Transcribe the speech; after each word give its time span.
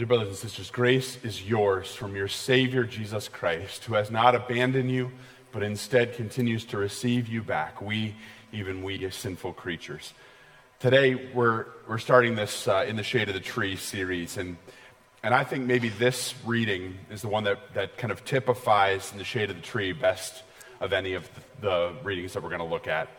Dear 0.00 0.06
brothers 0.06 0.28
and 0.28 0.36
sisters, 0.38 0.70
grace 0.70 1.22
is 1.22 1.46
yours 1.46 1.94
from 1.94 2.16
your 2.16 2.26
Savior 2.26 2.84
Jesus 2.84 3.28
Christ, 3.28 3.84
who 3.84 3.92
has 3.92 4.10
not 4.10 4.34
abandoned 4.34 4.90
you, 4.90 5.12
but 5.52 5.62
instead 5.62 6.14
continues 6.14 6.64
to 6.64 6.78
receive 6.78 7.28
you 7.28 7.42
back. 7.42 7.82
We, 7.82 8.16
even 8.50 8.82
we, 8.82 9.04
as 9.04 9.14
sinful 9.14 9.52
creatures. 9.52 10.14
Today, 10.78 11.30
we're, 11.34 11.66
we're 11.86 11.98
starting 11.98 12.34
this 12.34 12.66
uh, 12.66 12.86
In 12.88 12.96
the 12.96 13.02
Shade 13.02 13.28
of 13.28 13.34
the 13.34 13.40
Tree 13.40 13.76
series, 13.76 14.38
and, 14.38 14.56
and 15.22 15.34
I 15.34 15.44
think 15.44 15.66
maybe 15.66 15.90
this 15.90 16.32
reading 16.46 16.96
is 17.10 17.20
the 17.20 17.28
one 17.28 17.44
that, 17.44 17.58
that 17.74 17.98
kind 17.98 18.10
of 18.10 18.24
typifies 18.24 19.12
In 19.12 19.18
the 19.18 19.24
Shade 19.24 19.50
of 19.50 19.56
the 19.56 19.62
Tree 19.62 19.92
best 19.92 20.44
of 20.80 20.94
any 20.94 21.12
of 21.12 21.28
the, 21.60 21.92
readings 22.02 22.32
that 22.32 22.42
we're 22.42 22.48
going 22.48 22.60
to 22.60 22.64
look 22.64 22.88
at. 22.88 23.10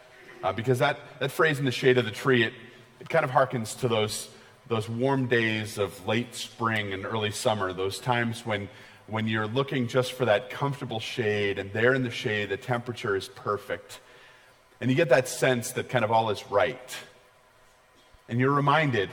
Uh, 0.43 0.51
because 0.51 0.79
that, 0.79 0.97
that 1.19 1.29
phrase, 1.29 1.59
In 1.59 1.65
the 1.65 1.71
Shade 1.71 1.99
of 1.99 2.05
the 2.05 2.11
Tree, 2.11 2.41
it, 2.41 2.53
it 2.99 3.07
kind 3.07 3.23
of 3.23 3.29
harkens 3.29 3.79
to 3.81 3.87
those 3.87 4.29
those 4.71 4.87
warm 4.87 5.27
days 5.27 5.77
of 5.77 6.07
late 6.07 6.33
spring 6.33 6.93
and 6.93 7.05
early 7.05 7.29
summer, 7.29 7.73
those 7.73 7.99
times 7.99 8.45
when, 8.45 8.69
when 9.07 9.27
you're 9.27 9.45
looking 9.45 9.85
just 9.85 10.13
for 10.13 10.23
that 10.23 10.49
comfortable 10.49 11.01
shade, 11.01 11.59
and 11.59 11.73
there 11.73 11.93
in 11.93 12.03
the 12.03 12.09
shade, 12.09 12.47
the 12.47 12.55
temperature 12.55 13.17
is 13.17 13.27
perfect. 13.27 13.99
And 14.79 14.89
you 14.89 14.95
get 14.95 15.09
that 15.09 15.27
sense 15.27 15.71
that 15.71 15.89
kind 15.89 16.05
of 16.05 16.11
all 16.11 16.29
is 16.29 16.49
right. 16.49 16.97
And 18.29 18.39
you're 18.39 18.53
reminded, 18.53 19.09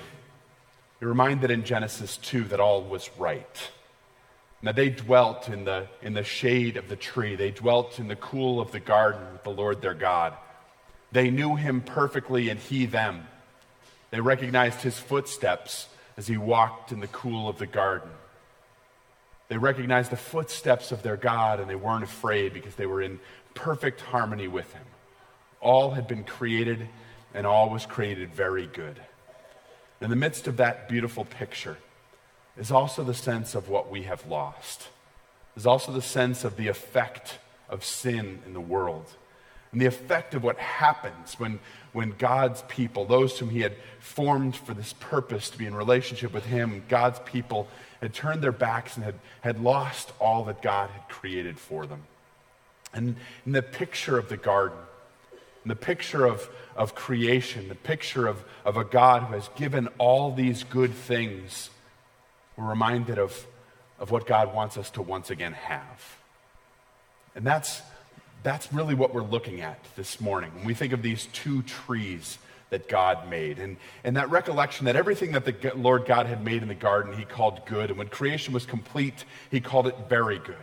you're 1.01 1.11
reminded 1.11 1.51
in 1.51 1.65
Genesis 1.65 2.19
2 2.19 2.45
that 2.45 2.61
all 2.61 2.85
was 2.85 3.11
right. 3.19 3.71
Now 4.63 4.71
they 4.71 4.91
dwelt 4.91 5.49
in 5.49 5.65
the, 5.65 5.89
in 6.03 6.15
the 6.15 6.23
shade 6.23 6.77
of 6.77 6.89
the 6.89 6.95
tree, 6.95 7.35
they 7.35 7.51
dwelt 7.51 7.99
in 7.99 8.07
the 8.07 8.15
cool 8.15 8.61
of 8.61 8.71
the 8.71 8.79
garden 8.79 9.33
with 9.33 9.43
the 9.43 9.51
Lord 9.51 9.83
their 9.83 9.95
God. 9.95 10.35
They 11.11 11.31
knew 11.31 11.57
him 11.57 11.81
perfectly, 11.81 12.49
and 12.49 12.61
he 12.61 12.87
them. 12.87 13.27
They 14.11 14.21
recognized 14.21 14.83
his 14.83 14.99
footsteps 14.99 15.89
as 16.17 16.27
he 16.27 16.37
walked 16.37 16.93
in 16.93 17.01
the 17.01 17.07
cool 17.09 17.49
of 17.49 17.59
the 17.59 17.67
garden. 17.67 18.11
They 19.49 19.59
recognized 19.59 20.11
the 20.11 20.17
footsteps 20.17 20.93
of 20.93 21.03
their 21.03 21.17
God 21.17 21.61
and 21.61 21.69
they 21.69 21.75
weren't 21.75 22.05
afraid 22.05 22.53
because 22.53 22.75
they 22.75 22.87
were 22.87 23.03
in 23.03 23.21
perfect 23.55 24.01
harmony 24.01 24.49
with 24.49 24.73
him. 24.73 24.85
All 25.61 25.93
had 25.93 26.07
been 26.07 26.25
created 26.25 26.89
and 27.35 27.47
all 27.47 27.71
was 27.71 27.87
created 27.87 28.35
very 28.35 28.67
good. 28.67 29.01
In 30.01 30.11
the 30.11 30.17
midst 30.17 30.47
of 30.47 30.59
that 30.59 30.89
beautiful 30.89 31.25
picture 31.25 31.77
is 32.57 32.71
also 32.71 33.03
the 33.03 33.15
sense 33.15 33.55
of 33.55 33.69
what 33.69 33.91
we 33.91 34.03
have 34.03 34.27
lost. 34.27 34.89
There's 35.55 35.67
also 35.67 35.93
the 35.93 36.03
sense 36.03 36.45
of 36.45 36.57
the 36.57 36.69
effect 36.69 37.39
of 37.69 37.85
sin 37.85 38.41
in 38.47 38.53
the 38.53 38.61
world 38.61 39.07
and 39.73 39.81
the 39.81 39.87
effect 39.87 40.35
of 40.35 40.43
what 40.43 40.59
happens 40.59 41.39
when, 41.39 41.61
when 41.93 42.15
God's 42.17 42.63
people, 42.69 43.05
those 43.05 43.39
whom 43.39 43.51
He 43.51 43.61
had 43.61 43.77
formed 44.01 44.57
for 44.57 44.75
this 44.75 44.95
purpose 44.95 45.51
to 45.51 45.59
be 45.59 45.67
in 45.67 45.75
relationship 45.75 46.33
with 46.33 46.47
Him, 46.47 46.85
God's 46.89 47.19
people 47.21 47.69
had 48.01 48.15
turned 48.15 48.43
their 48.43 48.53
backs 48.53 48.97
and 48.97 49.05
had, 49.05 49.17
had 49.43 49.61
lost 49.61 50.13
all 50.21 50.45
that 50.45 50.63
God 50.63 50.91
had 50.91 51.09
created 51.09 51.59
for 51.59 51.87
them. 51.87 52.03
And 52.95 53.17
in 53.45 53.53
the 53.53 53.63
picture 53.63 54.17
of 54.17 54.29
the 54.29 54.37
garden, 54.37 54.79
in 55.65 55.69
the 55.69 55.77
picture 55.77 56.25
of, 56.25 56.49
of 56.77 56.95
creation, 56.95 57.69
the 57.69 57.75
picture 57.75 58.27
of, 58.27 58.43
of 58.65 58.77
a 58.77 58.85
God 58.85 59.25
who 59.25 59.35
has 59.35 59.51
given 59.57 59.89
all 59.99 60.33
these 60.33 60.65
good 60.65 60.95
things, 60.95 61.69
we're 62.57 62.69
reminded 62.69 63.19
of, 63.19 63.47
of 63.99 64.11
what 64.11 64.27
God 64.27 64.55
wants 64.55 64.79
us 64.79 64.91
to 64.93 65.03
once 65.03 65.29
again 65.29 65.53
have. 65.53 66.17
And 67.35 67.45
that's 67.47 67.83
that's 68.43 68.73
really 68.73 68.95
what 68.95 69.15
we're 69.15 69.23
looking 69.23 69.61
at 69.61 69.79
this 69.97 70.21
morning 70.21 70.55
when 70.55 70.65
we 70.65 70.75
think 70.75 70.93
of 70.93 71.03
these 71.03 71.27
two 71.33 71.63
trees 71.63 72.39
that 72.71 72.89
God 72.89 73.29
made. 73.29 73.59
And, 73.59 73.77
and 74.05 74.17
that 74.17 74.31
recollection 74.31 74.87
that 74.87 74.97
everything 74.97 75.33
that 75.33 75.45
the 75.45 75.73
Lord 75.75 76.05
God 76.07 76.27
had 76.27 76.45
made 76.45 76.63
in 76.63 76.69
the 76.69 76.75
garden, 76.75 77.17
he 77.17 77.25
called 77.25 77.65
good. 77.67 77.91
And 77.91 77.99
when 77.99 78.09
creation 78.09 78.53
was 78.53 78.67
complete, 78.67 79.25
he 79.51 79.61
called 79.61 79.87
it 79.87 79.97
very 80.09 80.39
good. 80.39 80.57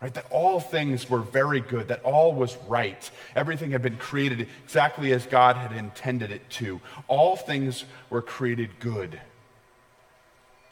Right? 0.00 0.14
That 0.14 0.26
all 0.30 0.60
things 0.60 1.10
were 1.10 1.20
very 1.20 1.60
good, 1.60 1.88
that 1.88 2.04
all 2.04 2.32
was 2.32 2.56
right. 2.68 3.10
Everything 3.34 3.72
had 3.72 3.82
been 3.82 3.96
created 3.96 4.46
exactly 4.62 5.12
as 5.12 5.26
God 5.26 5.56
had 5.56 5.72
intended 5.72 6.30
it 6.30 6.48
to. 6.50 6.80
All 7.08 7.34
things 7.34 7.84
were 8.08 8.22
created 8.22 8.78
good. 8.78 9.20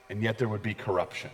And 0.09 0.23
yet 0.23 0.39
there 0.39 0.49
would 0.49 0.62
be 0.62 0.75
corruption. 0.75 1.31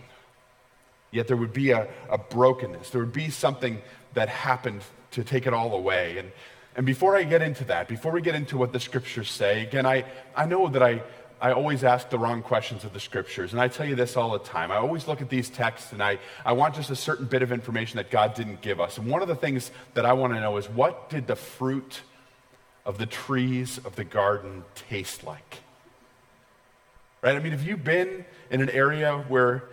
Yet 1.11 1.28
there 1.28 1.37
would 1.37 1.53
be 1.53 1.72
a, 1.72 1.87
a 2.09 2.16
brokenness. 2.16 2.89
There 2.89 3.03
would 3.03 3.12
be 3.12 3.28
something 3.28 3.83
that 4.15 4.28
happened 4.28 4.83
to 5.12 5.25
take 5.25 5.47
it 5.47 5.55
all 5.55 5.75
away. 5.75 6.19
And, 6.19 6.33
and 6.77 6.87
before 6.87 7.17
I 7.17 7.25
get 7.25 7.43
into 7.43 7.65
that, 7.65 7.89
before 7.89 8.12
we 8.12 8.21
get 8.21 8.34
into 8.34 8.56
what 8.56 8.73
the 8.73 8.81
scriptures 8.81 9.31
say, 9.31 9.62
again, 9.62 9.87
I, 9.87 10.05
I 10.34 10.47
know 10.47 10.69
that 10.69 10.83
I, 10.83 11.03
I 11.41 11.53
always 11.53 11.84
ask 11.84 12.09
the 12.09 12.19
wrong 12.19 12.43
questions 12.43 12.84
of 12.84 12.93
the 12.93 13.01
scriptures. 13.01 13.53
And 13.53 13.61
I 13.61 13.69
tell 13.69 13.87
you 13.87 13.95
this 13.97 14.17
all 14.17 14.31
the 14.31 14.39
time. 14.39 14.71
I 14.71 14.77
always 14.77 15.09
look 15.09 15.21
at 15.21 15.28
these 15.28 15.51
texts 15.51 15.93
and 15.93 16.03
I, 16.03 16.19
I 16.45 16.53
want 16.53 16.75
just 16.75 16.91
a 16.91 16.97
certain 16.97 17.27
bit 17.27 17.43
of 17.43 17.53
information 17.53 17.97
that 17.97 18.11
God 18.11 18.34
didn't 18.34 18.62
give 18.62 18.81
us. 18.81 18.97
And 18.97 19.09
one 19.09 19.22
of 19.22 19.28
the 19.28 19.34
things 19.34 19.71
that 19.95 20.06
I 20.06 20.12
want 20.12 20.33
to 20.34 20.41
know 20.41 20.56
is 20.56 20.69
what 20.69 21.11
did 21.11 21.27
the 21.27 21.37
fruit 21.37 22.03
of 22.87 22.99
the 22.99 23.06
trees 23.06 23.78
of 23.78 23.97
the 23.97 24.05
garden 24.05 24.65
taste 24.75 25.25
like? 25.25 25.59
Right? 27.22 27.37
I 27.37 27.39
mean, 27.39 27.53
have 27.53 27.67
you 27.67 27.77
been 27.77 28.25
in 28.51 28.61
an 28.61 28.71
area 28.71 29.19
where 29.28 29.65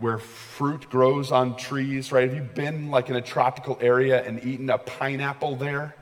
where 0.00 0.18
fruit 0.18 0.88
grows 0.90 1.32
on 1.32 1.56
trees, 1.56 2.12
right? 2.12 2.28
Have 2.28 2.36
you 2.36 2.42
been 2.42 2.90
like 2.90 3.08
in 3.10 3.16
a 3.16 3.22
tropical 3.22 3.78
area 3.80 4.24
and 4.24 4.44
eaten 4.44 4.70
a 4.70 4.78
pineapple 4.78 5.56
there? 5.56 5.94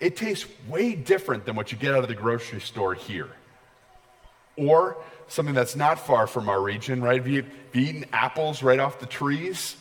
It 0.00 0.16
tastes 0.16 0.46
way 0.68 0.94
different 0.94 1.46
than 1.46 1.56
what 1.56 1.72
you 1.72 1.78
get 1.78 1.94
out 1.94 2.02
of 2.02 2.08
the 2.08 2.14
grocery 2.14 2.60
store 2.60 2.94
here. 2.94 3.30
Or 4.56 4.96
something 5.28 5.54
that's 5.54 5.76
not 5.76 5.98
far 5.98 6.26
from 6.26 6.48
our 6.48 6.60
region, 6.60 7.02
right? 7.02 7.18
Have 7.18 7.28
you, 7.28 7.42
have 7.42 7.74
you 7.74 7.82
eaten 7.82 8.04
apples 8.12 8.62
right 8.62 8.78
off 8.78 8.98
the 8.98 9.06
trees? 9.06 9.76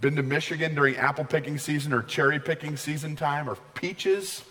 Been 0.00 0.16
to 0.16 0.22
Michigan 0.22 0.74
during 0.74 0.96
apple 0.96 1.24
picking 1.24 1.58
season 1.58 1.92
or 1.92 2.02
cherry 2.02 2.40
picking 2.40 2.76
season 2.76 3.14
time 3.14 3.48
or 3.48 3.56
peaches? 3.74 4.42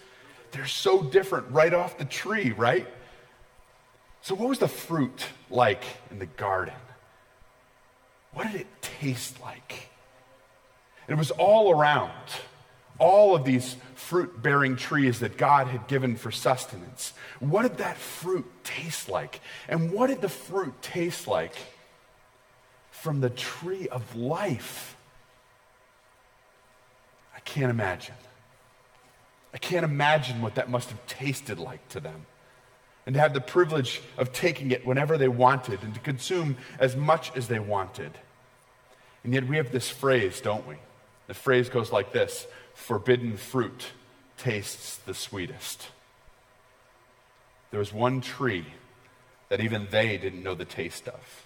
They're 0.51 0.67
so 0.67 1.01
different 1.01 1.49
right 1.51 1.73
off 1.73 1.97
the 1.97 2.05
tree, 2.05 2.51
right? 2.51 2.87
So, 4.21 4.35
what 4.35 4.49
was 4.49 4.59
the 4.59 4.67
fruit 4.67 5.25
like 5.49 5.83
in 6.11 6.19
the 6.19 6.25
garden? 6.25 6.73
What 8.33 8.51
did 8.51 8.61
it 8.61 8.67
taste 8.81 9.41
like? 9.41 9.89
It 11.07 11.15
was 11.15 11.31
all 11.31 11.71
around. 11.71 12.11
All 12.97 13.35
of 13.35 13.43
these 13.43 13.75
fruit 13.95 14.41
bearing 14.41 14.75
trees 14.75 15.19
that 15.19 15.37
God 15.37 15.67
had 15.67 15.87
given 15.87 16.15
for 16.15 16.31
sustenance. 16.31 17.13
What 17.39 17.63
did 17.63 17.77
that 17.77 17.97
fruit 17.97 18.45
taste 18.63 19.09
like? 19.09 19.41
And 19.67 19.91
what 19.91 20.07
did 20.07 20.21
the 20.21 20.29
fruit 20.29 20.81
taste 20.81 21.27
like 21.27 21.55
from 22.91 23.19
the 23.19 23.29
tree 23.29 23.87
of 23.87 24.15
life? 24.15 24.95
I 27.35 27.39
can't 27.39 27.71
imagine. 27.71 28.15
I 29.53 29.57
can't 29.57 29.83
imagine 29.83 30.41
what 30.41 30.55
that 30.55 30.69
must 30.69 30.89
have 30.89 31.05
tasted 31.07 31.59
like 31.59 31.87
to 31.89 31.99
them 31.99 32.25
and 33.05 33.15
to 33.15 33.19
have 33.19 33.33
the 33.33 33.41
privilege 33.41 34.01
of 34.17 34.31
taking 34.31 34.71
it 34.71 34.85
whenever 34.85 35.17
they 35.17 35.27
wanted 35.27 35.81
and 35.83 35.93
to 35.93 35.99
consume 35.99 36.57
as 36.79 36.95
much 36.95 37.35
as 37.35 37.47
they 37.47 37.59
wanted. 37.59 38.11
And 39.23 39.33
yet 39.33 39.47
we 39.47 39.57
have 39.57 39.71
this 39.71 39.89
phrase, 39.89 40.41
don't 40.41 40.67
we? 40.67 40.75
The 41.27 41.33
phrase 41.33 41.69
goes 41.69 41.91
like 41.91 42.11
this 42.11 42.47
forbidden 42.73 43.37
fruit 43.37 43.87
tastes 44.37 44.97
the 44.97 45.13
sweetest. 45.13 45.89
There 47.71 47.79
was 47.79 47.93
one 47.93 48.21
tree 48.21 48.65
that 49.49 49.61
even 49.61 49.87
they 49.91 50.17
didn't 50.17 50.43
know 50.43 50.55
the 50.55 50.65
taste 50.65 51.07
of. 51.07 51.45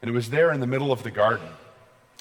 And 0.00 0.10
it 0.10 0.14
was 0.14 0.30
there 0.30 0.52
in 0.52 0.60
the 0.60 0.66
middle 0.66 0.92
of 0.92 1.02
the 1.02 1.10
garden. 1.10 1.48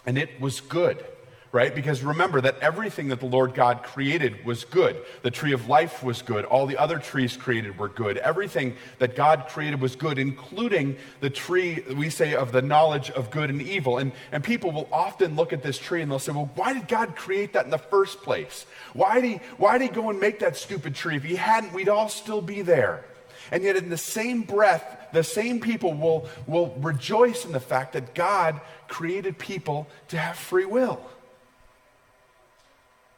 And 0.05 0.17
it 0.17 0.39
was 0.39 0.61
good 0.61 1.03
right? 1.51 1.75
Because 1.75 2.01
remember 2.01 2.39
that 2.39 2.57
everything 2.59 3.09
that 3.09 3.19
the 3.19 3.25
Lord 3.25 3.53
God 3.53 3.83
created 3.83 4.45
was 4.45 4.63
good. 4.63 5.01
The 5.21 5.31
tree 5.31 5.51
of 5.51 5.67
life 5.67 6.01
was 6.01 6.21
good. 6.21 6.45
All 6.45 6.65
the 6.65 6.77
other 6.77 6.97
trees 6.97 7.35
created 7.35 7.77
were 7.77 7.89
good. 7.89 8.17
Everything 8.17 8.75
that 8.99 9.17
God 9.17 9.47
created 9.49 9.81
was 9.81 9.97
good, 9.97 10.17
including 10.17 10.95
the 11.19 11.29
tree, 11.29 11.83
we 11.95 12.09
say, 12.09 12.35
of 12.35 12.53
the 12.53 12.61
knowledge 12.61 13.11
of 13.11 13.31
good 13.31 13.49
and 13.49 13.61
evil. 13.61 13.97
And, 13.97 14.13
and 14.31 14.43
people 14.43 14.71
will 14.71 14.87
often 14.93 15.35
look 15.35 15.51
at 15.51 15.61
this 15.61 15.77
tree 15.77 16.01
and 16.01 16.09
they'll 16.09 16.19
say, 16.19 16.31
well, 16.31 16.49
why 16.55 16.71
did 16.73 16.87
God 16.87 17.17
create 17.17 17.53
that 17.53 17.65
in 17.65 17.71
the 17.71 17.77
first 17.77 18.21
place? 18.21 18.65
Why 18.93 19.19
did 19.19 19.29
he, 19.29 19.39
why 19.57 19.77
did 19.77 19.89
he 19.89 19.93
go 19.93 20.09
and 20.09 20.21
make 20.21 20.39
that 20.39 20.55
stupid 20.55 20.95
tree? 20.95 21.17
If 21.17 21.23
he 21.23 21.35
hadn't, 21.35 21.73
we'd 21.73 21.89
all 21.89 22.07
still 22.07 22.41
be 22.41 22.61
there. 22.61 23.03
And 23.51 23.63
yet, 23.63 23.75
in 23.75 23.89
the 23.89 23.97
same 23.97 24.43
breath, 24.43 25.09
the 25.11 25.23
same 25.23 25.59
people 25.59 25.93
will, 25.93 26.29
will 26.47 26.73
rejoice 26.79 27.43
in 27.43 27.51
the 27.51 27.59
fact 27.59 27.93
that 27.93 28.15
God 28.15 28.61
created 28.87 29.37
people 29.37 29.89
to 30.07 30.17
have 30.17 30.37
free 30.37 30.63
will. 30.63 31.01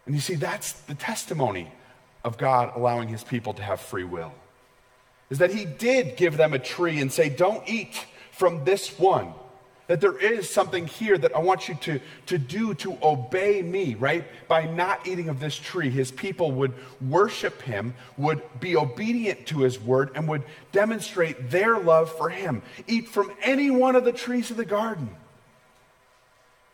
And 0.06 0.16
you 0.16 0.22
see, 0.22 0.36
that's 0.36 0.74
the 0.74 0.96
testimony 0.96 1.72
of 2.24 2.38
God 2.38 2.74
allowing 2.76 3.08
his 3.08 3.24
people 3.24 3.54
to 3.54 3.64
have 3.64 3.80
free 3.80 4.04
will. 4.04 4.34
Is 5.30 5.40
that 5.40 5.54
he 5.54 5.66
did 5.66 6.18
give 6.18 6.38
them 6.38 6.54
a 6.54 6.60
tree 6.60 7.00
and 7.00 7.12
say, 7.12 7.30
Don't 7.30 7.68
eat 7.68 8.06
from 8.32 8.66
this 8.66 9.00
one. 9.00 9.34
That 9.88 10.00
there 10.00 10.18
is 10.18 10.50
something 10.50 10.88
here 10.88 11.18
that 11.18 11.36
I 11.36 11.40
want 11.40 11.68
you 11.68 11.76
to, 11.76 12.00
to 12.28 12.38
do 12.38 12.74
to 12.76 12.98
obey 13.04 13.62
me, 13.62 13.96
right? 13.96 14.24
By 14.48 14.66
not 14.66 15.06
eating 15.06 15.28
of 15.28 15.42
this 15.42 15.56
tree, 15.56 15.90
his 15.90 16.10
people 16.10 16.52
would 16.54 16.74
worship 17.02 17.62
him, 17.62 17.94
would 18.18 18.42
be 18.62 18.78
obedient 18.78 19.46
to 19.48 19.60
his 19.60 19.80
word, 19.80 20.12
and 20.16 20.28
would 20.30 20.44
demonstrate 20.72 21.50
their 21.50 21.78
love 21.78 22.10
for 22.16 22.30
him. 22.30 22.62
Eat 22.88 23.10
from 23.10 23.34
any 23.42 23.70
one 23.70 23.98
of 23.98 24.06
the 24.06 24.14
trees 24.14 24.52
of 24.52 24.58
the 24.58 24.66
garden. 24.66 25.10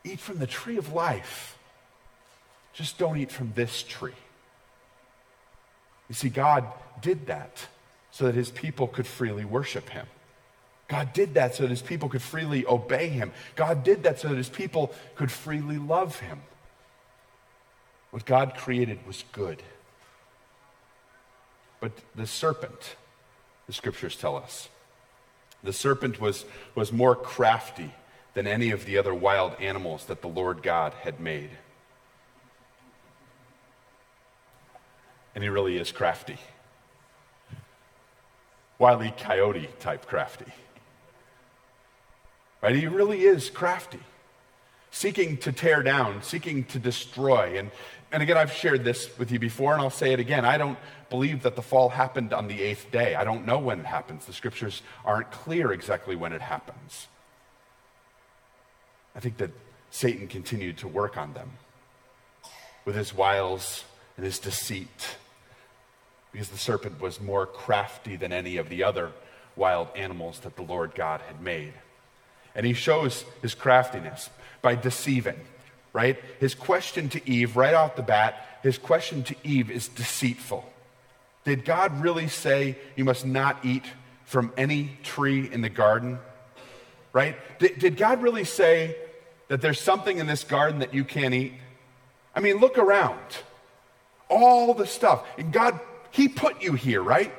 Eat 0.03 0.19
from 0.19 0.37
the 0.37 0.47
tree 0.47 0.77
of 0.77 0.93
life. 0.93 1.58
Just 2.73 2.97
don't 2.97 3.17
eat 3.17 3.31
from 3.31 3.53
this 3.55 3.83
tree. 3.83 4.13
You 6.07 6.15
see, 6.15 6.29
God 6.29 6.65
did 7.01 7.27
that 7.27 7.67
so 8.11 8.25
that 8.25 8.35
his 8.35 8.49
people 8.49 8.87
could 8.87 9.07
freely 9.07 9.45
worship 9.45 9.89
him. 9.89 10.07
God 10.87 11.13
did 11.13 11.35
that 11.35 11.53
so 11.55 11.63
that 11.63 11.69
his 11.69 11.83
people 11.83 12.09
could 12.09 12.21
freely 12.21 12.65
obey 12.65 13.09
him. 13.09 13.31
God 13.55 13.83
did 13.83 14.03
that 14.03 14.19
so 14.19 14.29
that 14.29 14.37
his 14.37 14.49
people 14.49 14.91
could 15.15 15.31
freely 15.31 15.77
love 15.77 16.19
him. 16.19 16.41
What 18.09 18.25
God 18.25 18.55
created 18.57 19.05
was 19.05 19.23
good. 19.31 19.61
But 21.79 21.91
the 22.15 22.25
serpent, 22.25 22.95
the 23.67 23.73
scriptures 23.73 24.15
tell 24.15 24.35
us, 24.35 24.67
the 25.63 25.73
serpent 25.73 26.19
was, 26.19 26.45
was 26.73 26.91
more 26.91 27.15
crafty 27.15 27.93
than 28.33 28.47
any 28.47 28.71
of 28.71 28.85
the 28.85 28.97
other 28.97 29.13
wild 29.13 29.53
animals 29.59 30.05
that 30.05 30.21
the 30.21 30.27
Lord 30.27 30.63
God 30.63 30.93
had 31.03 31.19
made. 31.19 31.51
And 35.39 35.43
he 35.45 35.49
really 35.49 35.77
is 35.77 35.93
crafty. 35.93 36.35
Wily 38.77 39.13
coyote 39.17 39.69
type 39.79 40.05
crafty. 40.05 40.51
Right? 42.61 42.75
He 42.75 42.87
really 42.87 43.21
is 43.21 43.49
crafty, 43.49 44.01
seeking 44.91 45.37
to 45.37 45.53
tear 45.53 45.81
down, 45.81 46.23
seeking 46.23 46.65
to 46.65 46.77
destroy. 46.77 47.57
And, 47.57 47.71
and 48.11 48.21
again, 48.21 48.35
I've 48.35 48.51
shared 48.51 48.83
this 48.83 49.17
with 49.17 49.31
you 49.31 49.39
before, 49.39 49.71
and 49.71 49.81
I'll 49.81 49.89
say 49.89 50.11
it 50.11 50.19
again. 50.19 50.43
I 50.43 50.57
don't 50.57 50.77
believe 51.09 51.43
that 51.43 51.55
the 51.55 51.61
fall 51.61 51.87
happened 51.87 52.33
on 52.33 52.49
the 52.49 52.61
eighth 52.61 52.91
day. 52.91 53.15
I 53.15 53.23
don't 53.23 53.45
know 53.45 53.59
when 53.59 53.79
it 53.79 53.85
happens. 53.85 54.25
The 54.25 54.33
scriptures 54.33 54.81
aren't 55.05 55.31
clear 55.31 55.71
exactly 55.71 56.17
when 56.17 56.33
it 56.33 56.41
happens. 56.41 57.07
I 59.15 59.21
think 59.21 59.37
that 59.37 59.51
Satan 59.89 60.27
continued 60.27 60.79
to 60.79 60.89
work 60.89 61.15
on 61.15 61.31
them 61.31 61.51
with 62.83 62.97
his 62.97 63.13
wiles 63.13 63.85
and 64.17 64.25
his 64.25 64.37
deceit 64.37 65.15
because 66.31 66.49
the 66.49 66.57
serpent 66.57 67.01
was 67.01 67.19
more 67.19 67.45
crafty 67.45 68.15
than 68.15 68.31
any 68.31 68.57
of 68.57 68.69
the 68.69 68.83
other 68.83 69.11
wild 69.55 69.89
animals 69.95 70.39
that 70.41 70.55
the 70.55 70.61
Lord 70.61 70.95
God 70.95 71.21
had 71.21 71.41
made. 71.41 71.73
And 72.55 72.65
he 72.65 72.73
shows 72.73 73.25
his 73.41 73.55
craftiness 73.55 74.29
by 74.61 74.75
deceiving, 74.75 75.39
right? 75.93 76.19
His 76.39 76.55
question 76.55 77.09
to 77.09 77.29
Eve, 77.29 77.55
right 77.55 77.73
off 77.73 77.95
the 77.95 78.01
bat, 78.01 78.45
his 78.63 78.77
question 78.77 79.23
to 79.23 79.35
Eve 79.43 79.71
is 79.71 79.87
deceitful. 79.87 80.71
Did 81.45 81.65
God 81.65 82.01
really 82.01 82.27
say 82.27 82.77
you 82.95 83.05
must 83.05 83.25
not 83.25 83.63
eat 83.63 83.85
from 84.25 84.53
any 84.57 84.97
tree 85.03 85.49
in 85.51 85.61
the 85.61 85.69
garden? 85.69 86.19
Right? 87.13 87.35
Did, 87.59 87.79
did 87.79 87.97
God 87.97 88.21
really 88.21 88.43
say 88.43 88.95
that 89.47 89.61
there's 89.61 89.79
something 89.79 90.17
in 90.17 90.27
this 90.27 90.43
garden 90.43 90.79
that 90.79 90.93
you 90.93 91.03
can't 91.03 91.33
eat? 91.33 91.53
I 92.35 92.39
mean, 92.39 92.57
look 92.57 92.77
around. 92.77 93.19
All 94.29 94.73
the 94.75 94.85
stuff. 94.85 95.25
And 95.37 95.51
God, 95.51 95.79
He 96.11 96.27
put 96.27 96.61
you 96.61 96.73
here, 96.73 97.01
right? 97.01 97.33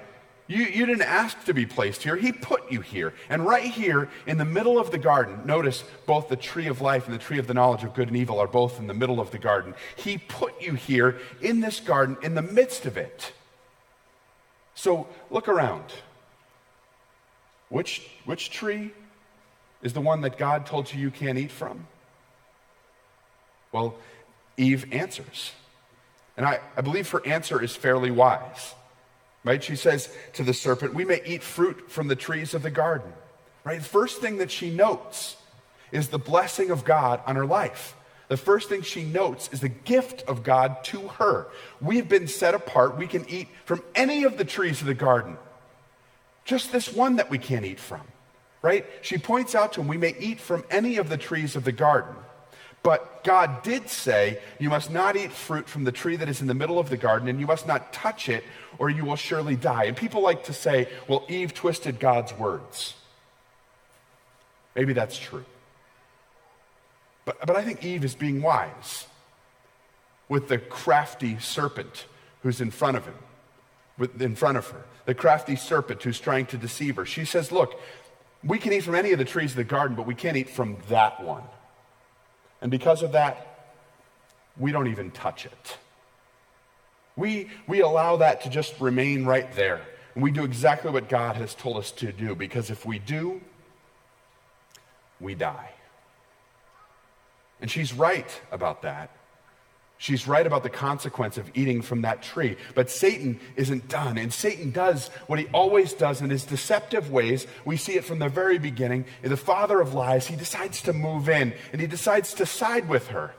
You, 0.46 0.64
you 0.64 0.84
didn't 0.84 1.02
ask 1.02 1.44
to 1.44 1.54
be 1.54 1.64
placed 1.64 2.02
here. 2.02 2.16
He 2.16 2.32
put 2.32 2.72
you 2.72 2.80
here. 2.80 3.14
And 3.28 3.46
right 3.46 3.62
here 3.62 4.08
in 4.26 4.36
the 4.36 4.44
middle 4.44 4.80
of 4.80 4.90
the 4.90 4.98
garden, 4.98 5.42
notice 5.44 5.84
both 6.06 6.28
the 6.28 6.34
tree 6.34 6.66
of 6.66 6.80
life 6.80 7.06
and 7.06 7.14
the 7.14 7.20
tree 7.20 7.38
of 7.38 7.46
the 7.46 7.54
knowledge 7.54 7.84
of 7.84 7.94
good 7.94 8.08
and 8.08 8.16
evil 8.16 8.40
are 8.40 8.48
both 8.48 8.80
in 8.80 8.88
the 8.88 8.94
middle 8.94 9.20
of 9.20 9.30
the 9.30 9.38
garden. 9.38 9.74
He 9.94 10.18
put 10.18 10.60
you 10.60 10.74
here 10.74 11.18
in 11.40 11.60
this 11.60 11.78
garden, 11.78 12.16
in 12.22 12.34
the 12.34 12.42
midst 12.42 12.84
of 12.84 12.96
it. 12.96 13.32
So 14.74 15.06
look 15.30 15.46
around. 15.46 15.84
Which, 17.68 18.02
which 18.24 18.50
tree 18.50 18.90
is 19.82 19.92
the 19.92 20.00
one 20.00 20.22
that 20.22 20.36
God 20.36 20.66
told 20.66 20.92
you 20.92 21.00
you 21.00 21.12
can't 21.12 21.38
eat 21.38 21.52
from? 21.52 21.86
Well, 23.70 23.94
Eve 24.56 24.92
answers. 24.92 25.52
And 26.40 26.48
I, 26.48 26.60
I 26.74 26.80
believe 26.80 27.06
her 27.10 27.20
answer 27.26 27.62
is 27.62 27.76
fairly 27.76 28.10
wise. 28.10 28.74
Right? 29.44 29.62
She 29.62 29.76
says 29.76 30.08
to 30.32 30.42
the 30.42 30.54
serpent, 30.54 30.94
We 30.94 31.04
may 31.04 31.20
eat 31.26 31.42
fruit 31.42 31.90
from 31.90 32.08
the 32.08 32.16
trees 32.16 32.54
of 32.54 32.62
the 32.62 32.70
garden. 32.70 33.12
Right? 33.62 33.78
The 33.78 33.86
first 33.86 34.22
thing 34.22 34.38
that 34.38 34.50
she 34.50 34.70
notes 34.70 35.36
is 35.92 36.08
the 36.08 36.18
blessing 36.18 36.70
of 36.70 36.82
God 36.82 37.20
on 37.26 37.36
her 37.36 37.44
life. 37.44 37.94
The 38.28 38.38
first 38.38 38.70
thing 38.70 38.80
she 38.80 39.04
notes 39.04 39.50
is 39.52 39.60
the 39.60 39.68
gift 39.68 40.22
of 40.22 40.42
God 40.42 40.82
to 40.84 41.08
her. 41.08 41.48
We've 41.78 42.08
been 42.08 42.26
set 42.26 42.54
apart. 42.54 42.96
We 42.96 43.06
can 43.06 43.28
eat 43.28 43.48
from 43.66 43.82
any 43.94 44.24
of 44.24 44.38
the 44.38 44.46
trees 44.46 44.80
of 44.80 44.86
the 44.86 44.94
garden. 44.94 45.36
Just 46.46 46.72
this 46.72 46.90
one 46.90 47.16
that 47.16 47.28
we 47.28 47.36
can't 47.36 47.66
eat 47.66 47.80
from. 47.80 48.00
Right? 48.62 48.86
She 49.02 49.18
points 49.18 49.54
out 49.54 49.74
to 49.74 49.82
him, 49.82 49.88
we 49.88 49.98
may 49.98 50.16
eat 50.18 50.40
from 50.40 50.64
any 50.70 50.96
of 50.96 51.10
the 51.10 51.18
trees 51.18 51.54
of 51.54 51.64
the 51.64 51.72
garden. 51.72 52.14
But 52.82 53.24
God 53.24 53.62
did 53.62 53.90
say, 53.90 54.38
You 54.58 54.70
must 54.70 54.90
not 54.90 55.16
eat 55.16 55.32
fruit 55.32 55.68
from 55.68 55.84
the 55.84 55.92
tree 55.92 56.16
that 56.16 56.28
is 56.28 56.40
in 56.40 56.46
the 56.46 56.54
middle 56.54 56.78
of 56.78 56.88
the 56.88 56.96
garden, 56.96 57.28
and 57.28 57.38
you 57.38 57.46
must 57.46 57.66
not 57.66 57.92
touch 57.92 58.28
it, 58.28 58.44
or 58.78 58.88
you 58.88 59.04
will 59.04 59.16
surely 59.16 59.56
die. 59.56 59.84
And 59.84 59.96
people 59.96 60.22
like 60.22 60.44
to 60.44 60.52
say, 60.52 60.88
Well, 61.06 61.24
Eve 61.28 61.52
twisted 61.52 62.00
God's 62.00 62.32
words. 62.32 62.94
Maybe 64.74 64.92
that's 64.92 65.18
true. 65.18 65.44
But, 67.24 67.46
but 67.46 67.56
I 67.56 67.62
think 67.62 67.84
Eve 67.84 68.04
is 68.04 68.14
being 68.14 68.40
wise 68.40 69.06
with 70.28 70.48
the 70.48 70.58
crafty 70.58 71.38
serpent 71.38 72.06
who's 72.42 72.60
in 72.60 72.70
front 72.70 72.96
of 72.96 73.04
him, 73.04 73.14
with, 73.98 74.22
in 74.22 74.36
front 74.36 74.56
of 74.56 74.66
her. 74.68 74.84
The 75.04 75.14
crafty 75.14 75.56
serpent 75.56 76.02
who's 76.02 76.20
trying 76.20 76.46
to 76.46 76.56
deceive 76.56 76.96
her. 76.96 77.04
She 77.04 77.26
says, 77.26 77.52
Look, 77.52 77.78
we 78.42 78.58
can 78.58 78.72
eat 78.72 78.84
from 78.84 78.94
any 78.94 79.12
of 79.12 79.18
the 79.18 79.24
trees 79.26 79.50
of 79.50 79.56
the 79.56 79.64
garden, 79.64 79.96
but 79.96 80.06
we 80.06 80.14
can't 80.14 80.36
eat 80.36 80.48
from 80.48 80.78
that 80.88 81.22
one. 81.22 81.42
And 82.60 82.70
because 82.70 83.02
of 83.02 83.12
that, 83.12 83.46
we 84.58 84.72
don't 84.72 84.88
even 84.88 85.10
touch 85.10 85.46
it. 85.46 85.78
We, 87.16 87.50
we 87.66 87.80
allow 87.80 88.16
that 88.16 88.42
to 88.42 88.50
just 88.50 88.80
remain 88.80 89.24
right 89.24 89.50
there. 89.52 89.80
And 90.14 90.22
we 90.22 90.30
do 90.30 90.44
exactly 90.44 90.90
what 90.90 91.08
God 91.08 91.36
has 91.36 91.54
told 91.54 91.76
us 91.76 91.90
to 91.92 92.12
do 92.12 92.34
because 92.34 92.70
if 92.70 92.84
we 92.84 92.98
do, 92.98 93.40
we 95.20 95.34
die. 95.34 95.70
And 97.60 97.70
she's 97.70 97.92
right 97.92 98.40
about 98.50 98.82
that. 98.82 99.10
She's 100.00 100.26
right 100.26 100.46
about 100.46 100.62
the 100.62 100.70
consequence 100.70 101.36
of 101.36 101.50
eating 101.52 101.82
from 101.82 102.00
that 102.02 102.22
tree. 102.22 102.56
But 102.74 102.90
Satan 102.90 103.38
isn't 103.54 103.86
done. 103.88 104.16
And 104.16 104.32
Satan 104.32 104.70
does 104.70 105.08
what 105.26 105.38
he 105.38 105.46
always 105.52 105.92
does 105.92 106.22
in 106.22 106.30
his 106.30 106.44
deceptive 106.44 107.10
ways. 107.10 107.46
We 107.66 107.76
see 107.76 107.96
it 107.96 108.04
from 108.06 108.18
the 108.18 108.30
very 108.30 108.58
beginning. 108.58 109.04
The 109.20 109.36
father 109.36 109.78
of 109.78 109.92
lies, 109.92 110.26
he 110.26 110.36
decides 110.36 110.80
to 110.82 110.94
move 110.94 111.28
in 111.28 111.52
and 111.72 111.82
he 111.82 111.86
decides 111.86 112.32
to 112.34 112.46
side 112.46 112.88
with 112.88 113.08
her. 113.08 113.34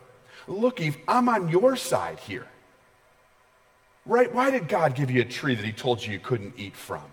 Look, 0.48 0.80
Eve, 0.80 0.98
I'm 1.08 1.30
on 1.30 1.50
your 1.50 1.76
side 1.76 2.20
here. 2.20 2.46
Right? 4.06 4.32
Why 4.32 4.52
did 4.52 4.68
God 4.68 4.94
give 4.94 5.10
you 5.10 5.22
a 5.22 5.26
tree 5.26 5.56
that 5.56 5.66
he 5.66 5.72
told 5.72 6.06
you 6.06 6.14
you 6.14 6.20
couldn't 6.20 6.54
eat 6.60 6.76
from? 6.76 7.06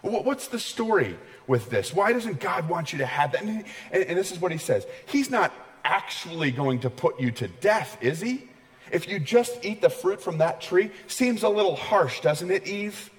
What's 0.00 0.48
the 0.48 0.58
story 0.58 1.18
with 1.46 1.68
this? 1.68 1.92
Why 1.92 2.14
doesn't 2.14 2.40
God 2.40 2.70
want 2.70 2.94
you 2.94 3.00
to 3.00 3.06
have 3.06 3.32
that? 3.32 3.42
And, 3.42 3.66
and 3.92 4.18
this 4.18 4.32
is 4.32 4.40
what 4.40 4.50
he 4.50 4.56
says 4.56 4.86
He's 5.04 5.28
not 5.28 5.52
actually 5.84 6.52
going 6.52 6.80
to 6.80 6.88
put 6.88 7.20
you 7.20 7.32
to 7.32 7.48
death, 7.48 7.98
is 8.00 8.22
he? 8.22 8.48
If 8.90 9.08
you 9.08 9.18
just 9.18 9.64
eat 9.64 9.80
the 9.80 9.90
fruit 9.90 10.20
from 10.20 10.38
that 10.38 10.60
tree, 10.60 10.90
seems 11.06 11.42
a 11.42 11.48
little 11.48 11.76
harsh, 11.76 12.20
doesn't 12.20 12.50
it, 12.50 12.66
Eve? 12.66 13.10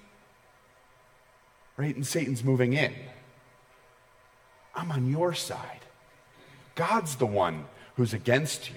Right? 1.76 1.94
And 1.94 2.06
Satan's 2.06 2.44
moving 2.44 2.74
in. 2.74 2.94
I'm 4.74 4.90
on 4.90 5.10
your 5.10 5.34
side. 5.34 5.80
God's 6.74 7.16
the 7.16 7.26
one 7.26 7.64
who's 7.96 8.12
against 8.12 8.68
you. 8.70 8.76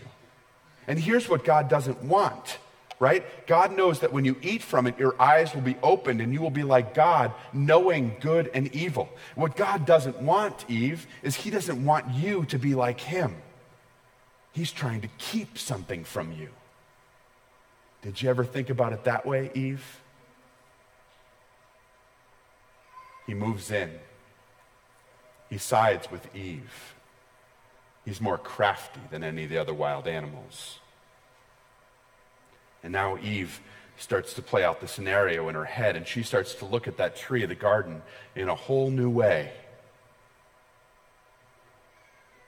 And 0.88 1.00
here's 1.00 1.28
what 1.28 1.44
God 1.44 1.70
doesn't 1.70 2.04
want, 2.04 2.60
right? 3.00 3.26
God 3.46 3.76
knows 3.76 4.00
that 4.00 4.14
when 4.14 4.24
you 4.24 4.38
eat 4.42 4.62
from 4.64 4.88
it, 4.88 4.98
your 4.98 5.20
eyes 5.22 5.54
will 5.54 5.62
be 5.62 5.76
opened 5.84 6.22
and 6.22 6.34
you 6.34 6.40
will 6.40 6.50
be 6.50 6.64
like 6.64 6.94
God, 6.94 7.34
knowing 7.52 8.16
good 8.22 8.50
and 8.54 8.74
evil. 8.74 9.10
What 9.36 9.56
God 9.56 9.86
doesn't 9.86 10.22
want, 10.22 10.66
Eve, 10.70 11.06
is 11.24 11.36
He 11.36 11.50
doesn't 11.50 11.84
want 11.84 12.14
you 12.14 12.46
to 12.46 12.58
be 12.58 12.74
like 12.74 13.00
Him. 13.00 13.36
He's 14.54 14.72
trying 14.72 15.02
to 15.02 15.10
keep 15.18 15.58
something 15.58 16.04
from 16.04 16.32
you. 16.32 16.50
Did 18.08 18.22
you 18.22 18.30
ever 18.30 18.46
think 18.46 18.70
about 18.70 18.94
it 18.94 19.04
that 19.04 19.26
way, 19.26 19.52
Eve? 19.54 20.00
He 23.26 23.34
moves 23.34 23.70
in. 23.70 23.92
He 25.50 25.58
sides 25.58 26.10
with 26.10 26.34
Eve. 26.34 26.96
He's 28.06 28.22
more 28.22 28.38
crafty 28.38 29.02
than 29.12 29.26
any 29.26 29.44
of 29.44 29.50
the 29.50 29.58
other 29.58 29.74
wild 29.74 30.08
animals. 30.08 30.80
And 32.82 32.94
now 32.94 33.18
Eve 33.18 33.60
starts 33.98 34.34
to 34.36 34.42
play 34.42 34.64
out 34.64 34.80
the 34.80 34.88
scenario 34.88 35.50
in 35.50 35.56
her 35.56 35.66
head, 35.66 35.98
and 35.98 36.08
she 36.08 36.24
starts 36.24 36.54
to 36.56 36.66
look 36.66 36.88
at 36.88 36.96
that 36.96 37.18
tree 37.18 37.44
of 37.44 37.50
the 37.50 37.56
garden 37.56 38.02
in 38.38 38.48
a 38.48 38.56
whole 38.56 38.90
new 38.90 39.10
way. 39.10 39.52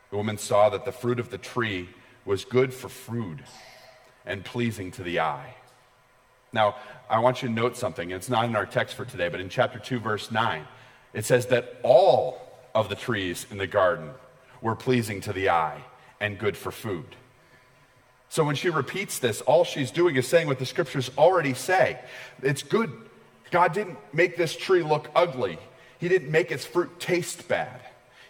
The 0.10 0.16
woman 0.16 0.38
saw 0.38 0.70
that 0.70 0.86
the 0.86 0.94
fruit 0.94 1.20
of 1.20 1.32
the 1.32 1.38
tree 1.38 1.89
was 2.24 2.46
good 2.46 2.74
for 2.74 2.88
food 2.88 3.44
and 4.30 4.46
pleasing 4.46 4.92
to 4.92 5.04
the 5.04 5.20
eye. 5.20 5.56
Now, 6.54 6.76
I 7.10 7.20
want 7.20 7.42
you 7.42 7.50
to 7.50 7.54
note 7.54 7.76
something. 7.76 8.12
It's 8.12 8.30
not 8.30 8.46
in 8.46 8.56
our 8.56 8.66
text 8.66 8.96
for 8.96 9.06
today, 9.06 9.28
but 9.28 9.42
in 9.42 9.50
chapter 9.50 9.80
2, 9.80 10.00
verse 10.00 10.32
9, 10.32 10.66
it 11.14 11.26
says 11.26 11.48
that 11.48 11.80
all 11.84 12.42
of 12.74 12.90
the 12.90 12.96
trees 12.96 13.46
in 13.52 13.58
the 13.58 13.68
garden 13.68 14.12
were 14.62 14.76
pleasing 14.76 15.22
to 15.22 15.34
the 15.34 15.50
eye 15.50 15.84
and 16.20 16.38
good 16.38 16.56
for 16.56 16.72
food. 16.72 17.16
So 18.30 18.44
when 18.44 18.56
she 18.56 18.70
repeats 18.70 19.20
this, 19.20 19.42
all 19.42 19.64
she's 19.64 19.90
doing 19.90 20.16
is 20.16 20.28
saying 20.28 20.48
what 20.48 20.60
the 20.60 20.66
scriptures 20.66 21.10
already 21.18 21.56
say. 21.56 22.00
It's 22.44 22.62
good. 22.62 22.92
God 23.50 23.74
didn't 23.74 23.98
make 24.14 24.38
this 24.38 24.56
tree 24.56 24.84
look 24.84 25.10
ugly, 25.16 25.58
He 25.98 26.08
didn't 26.08 26.32
make 26.32 26.52
its 26.52 26.66
fruit 26.66 27.00
taste 27.00 27.48
bad. 27.48 27.82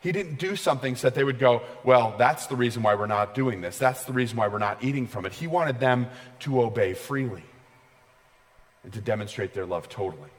He 0.02 0.12
didn't 0.12 0.40
do 0.40 0.56
something 0.56 0.96
so 0.96 1.08
that 1.08 1.16
they 1.16 1.24
would 1.24 1.40
go, 1.40 1.62
Well, 1.84 2.16
that's 2.18 2.48
the 2.48 2.56
reason 2.56 2.84
why 2.84 2.96
we're 2.96 3.08
not 3.08 3.36
doing 3.36 3.62
this. 3.62 3.78
That's 3.78 4.04
the 4.04 4.14
reason 4.14 4.38
why 4.38 4.48
we're 4.48 4.60
not 4.60 4.84
eating 4.84 5.08
from 5.08 5.26
it. 5.26 5.34
He 5.34 5.48
wanted 5.48 5.80
them 5.80 6.08
to 6.40 6.62
obey 6.62 6.94
freely 6.94 7.44
and 8.84 8.94
to 8.94 9.02
demonstrate 9.02 9.54
their 9.54 9.66
love 9.66 9.90
totally. 9.90 10.30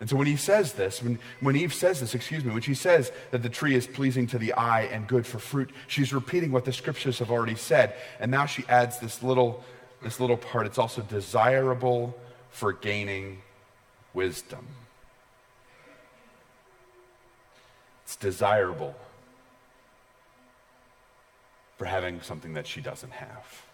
And 0.00 0.10
so 0.10 0.16
when 0.16 0.26
he 0.26 0.34
says 0.34 0.72
this, 0.72 1.00
when, 1.00 1.20
when 1.40 1.54
Eve 1.54 1.72
says 1.72 2.00
this, 2.00 2.12
excuse 2.12 2.44
me, 2.44 2.52
when 2.52 2.62
she 2.62 2.74
says 2.74 3.12
that 3.30 3.44
the 3.44 3.48
tree 3.48 3.76
is 3.76 3.86
pleasing 3.86 4.26
to 4.28 4.38
the 4.38 4.52
eye 4.54 4.82
and 4.90 5.06
good 5.06 5.24
for 5.24 5.38
fruit, 5.38 5.70
she's 5.86 6.12
repeating 6.12 6.50
what 6.50 6.64
the 6.64 6.72
scriptures 6.72 7.20
have 7.20 7.30
already 7.30 7.54
said. 7.54 7.94
And 8.18 8.28
now 8.28 8.46
she 8.46 8.64
adds 8.68 8.98
this 8.98 9.22
little, 9.22 9.62
this 10.02 10.18
little 10.18 10.36
part. 10.36 10.66
It's 10.66 10.78
also 10.78 11.02
desirable 11.02 12.18
for 12.50 12.72
gaining 12.72 13.42
wisdom. 14.12 14.66
It's 18.02 18.11
desirable 18.22 18.94
for 21.76 21.84
having 21.84 22.22
something 22.22 22.54
that 22.54 22.66
she 22.66 22.80
doesn't 22.80 23.12
have. 23.12 23.66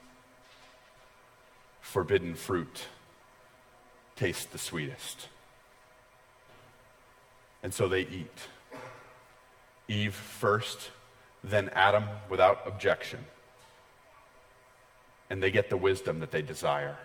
Forbidden 1.83 2.35
fruit 2.35 2.87
tastes 4.17 4.47
the 4.47 4.59
sweetest. 4.59 5.29
And 7.63 7.75
so 7.75 7.89
they 7.89 8.01
eat. 8.01 8.49
Eve 9.87 10.15
first, 10.15 10.91
then 11.45 11.69
Adam 11.75 12.05
without 12.31 12.63
objection. 12.67 13.21
And 15.29 15.43
they 15.43 15.51
get 15.51 15.69
the 15.69 15.77
wisdom 15.77 16.21
that 16.21 16.31
they 16.31 16.43
desire. 16.43 16.97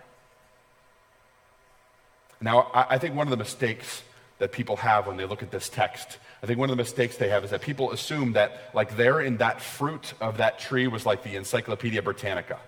Now, 2.40 2.70
I, 2.72 2.98
think 2.98 3.14
one 3.14 3.26
of 3.26 3.30
the 3.30 3.36
mistakes 3.36 4.02
that 4.38 4.52
people 4.52 4.76
have 4.76 5.06
when 5.06 5.16
they 5.16 5.24
look 5.24 5.42
at 5.42 5.50
this 5.50 5.68
text, 5.68 6.18
I 6.42 6.46
think 6.46 6.58
one 6.58 6.68
of 6.68 6.76
the 6.76 6.82
mistakes 6.82 7.16
they 7.16 7.28
have 7.28 7.44
is 7.44 7.50
that 7.50 7.62
people 7.62 7.92
assume 7.92 8.32
that, 8.32 8.70
like, 8.74 8.96
there 8.96 9.20
in 9.20 9.36
that 9.38 9.62
fruit 9.62 10.12
of 10.20 10.38
that 10.38 10.58
tree 10.58 10.86
was 10.86 11.06
like 11.06 11.22
the 11.22 11.36
Encyclopedia 11.36 12.02
Britannica, 12.02 12.58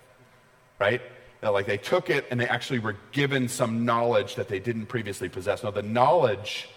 right? 0.79 1.03
That, 1.41 1.53
like, 1.53 1.67
they 1.67 1.77
took 1.77 2.09
it 2.09 2.27
and 2.31 2.41
they 2.41 2.49
actually 2.49 2.79
were 2.79 2.97
given 3.13 3.49
some 3.49 3.85
knowledge 3.85 4.37
that 4.37 4.49
they 4.49 4.61
didn't 4.61 4.87
previously 4.87 5.29
possess. 5.29 5.63
Now, 5.63 5.73
the 5.73 5.83
knowledge 5.83 6.69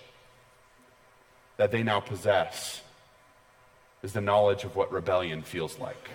that 1.58 1.72
they 1.72 1.84
now 1.84 2.00
possess 2.00 2.82
is 4.02 4.14
the 4.14 4.22
knowledge 4.22 4.64
of 4.64 4.76
what 4.76 4.92
rebellion 4.92 5.44
feels 5.44 5.78
like. 5.78 6.10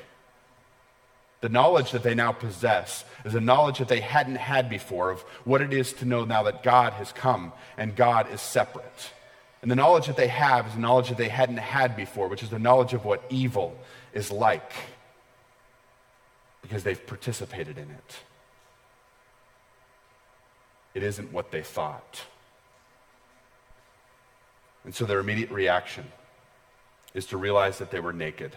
The 1.45 1.51
knowledge 1.51 1.91
that 1.91 2.03
they 2.03 2.15
now 2.15 2.33
possess 2.33 3.05
is 3.27 3.35
a 3.35 3.41
knowledge 3.41 3.77
that 3.77 3.89
they 3.89 4.01
hadn't 4.01 4.37
had 4.37 4.71
before 4.71 5.11
of 5.11 5.21
what 5.45 5.61
it 5.61 5.75
is 5.75 5.93
to 5.93 6.07
know 6.07 6.25
now 6.25 6.45
that 6.45 6.63
God 6.63 6.95
has 6.95 7.13
come 7.13 7.53
and 7.77 7.95
God 7.95 8.33
is 8.33 8.41
separate. 8.41 9.13
And 9.61 9.71
the 9.71 9.77
knowledge 9.77 10.07
that 10.07 10.17
they 10.17 10.29
have 10.29 10.67
is 10.69 10.75
a 10.75 10.79
knowledge 10.79 11.11
that 11.11 11.19
they 11.19 11.29
hadn't 11.29 11.59
had 11.59 11.97
before, 11.97 12.29
which 12.29 12.43
is 12.43 12.49
the 12.49 12.59
knowledge 12.59 12.95
of 12.95 13.05
what 13.05 13.23
evil 13.29 13.77
is 14.15 14.31
like 14.31 14.73
because 16.63 16.83
they've 16.83 17.07
participated 17.07 17.77
in 17.77 17.91
it. 17.91 18.17
It 20.95 21.03
isn't 21.03 21.31
what 21.31 21.51
they 21.51 21.63
thought. 21.63 22.23
And 24.85 24.95
so 24.95 25.05
their 25.05 25.19
immediate 25.19 25.51
reaction 25.51 26.11
is 27.13 27.27
to 27.27 27.37
realize 27.37 27.77
that 27.81 27.91
they 27.91 28.01
were 28.01 28.15
naked, 28.15 28.57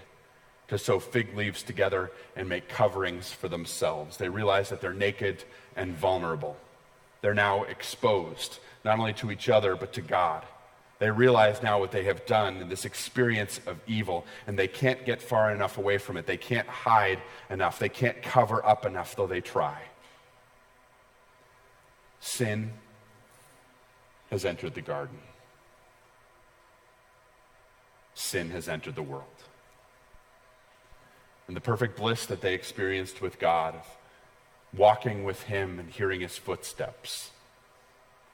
to 0.68 0.78
sew 0.78 1.00
fig 1.00 1.36
leaves 1.36 1.64
together 1.64 2.12
and 2.36 2.48
make 2.48 2.68
coverings 2.68 3.32
for 3.32 3.48
themselves. 3.48 4.18
They 4.18 4.30
realize 4.30 4.70
that 4.70 4.82
they're 4.82 4.94
naked 4.94 5.44
and 5.76 5.96
vulnerable. 5.96 6.58
They're 7.22 7.34
now 7.34 7.64
exposed, 7.64 8.60
not 8.84 9.00
only 9.00 9.14
to 9.14 9.32
each 9.32 9.50
other, 9.50 9.76
but 9.76 9.94
to 9.94 10.02
God. 10.02 10.44
They 11.00 11.12
realize 11.12 11.62
now 11.62 11.80
what 11.80 11.92
they 11.92 12.04
have 12.06 12.26
done 12.26 12.58
in 12.58 12.70
this 12.70 12.86
experience 12.86 13.60
of 13.68 13.80
evil, 13.88 14.26
and 14.48 14.58
they 14.58 14.68
can't 14.68 15.06
get 15.06 15.22
far 15.22 15.52
enough 15.52 15.78
away 15.78 16.00
from 16.00 16.18
it. 16.18 16.26
They 16.26 16.38
can't 16.38 16.68
hide 16.68 17.22
enough. 17.50 17.78
They 17.80 17.90
can't 17.90 18.22
cover 18.22 18.66
up 18.66 18.86
enough, 18.86 19.16
though 19.16 19.28
they 19.28 19.42
try. 19.42 19.80
Sin 22.20 22.74
has 24.32 24.44
entered 24.44 24.74
the 24.74 24.82
garden 24.82 25.20
sin 28.18 28.50
has 28.50 28.68
entered 28.68 28.96
the 28.96 29.04
world. 29.04 29.24
And 31.48 31.56
the 31.56 31.62
perfect 31.62 31.98
bliss 31.98 32.26
that 32.26 32.42
they 32.42 32.54
experienced 32.54 33.22
with 33.22 33.40
God, 33.40 33.76
of 33.76 33.88
walking 34.78 35.24
with 35.24 35.44
Him 35.44 35.80
and 35.80 35.90
hearing 35.90 36.22
His 36.22 36.38
footsteps, 36.38 37.32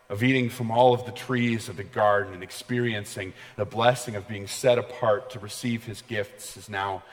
of 0.09 0.23
eating 0.23 0.49
from 0.49 0.71
all 0.71 0.93
of 0.93 1.05
the 1.05 1.11
trees 1.11 1.69
of 1.69 1.77
the 1.77 1.83
garden 1.83 2.33
and 2.33 2.43
experiencing 2.43 3.33
the 3.55 3.65
blessing 3.65 4.15
of 4.15 4.27
being 4.27 4.47
set 4.47 4.77
apart 4.77 5.29
to 5.31 5.39
receive 5.39 5.83
His 5.85 6.01
gifts, 6.01 6.57
is 6.57 6.69
now, 6.69 7.03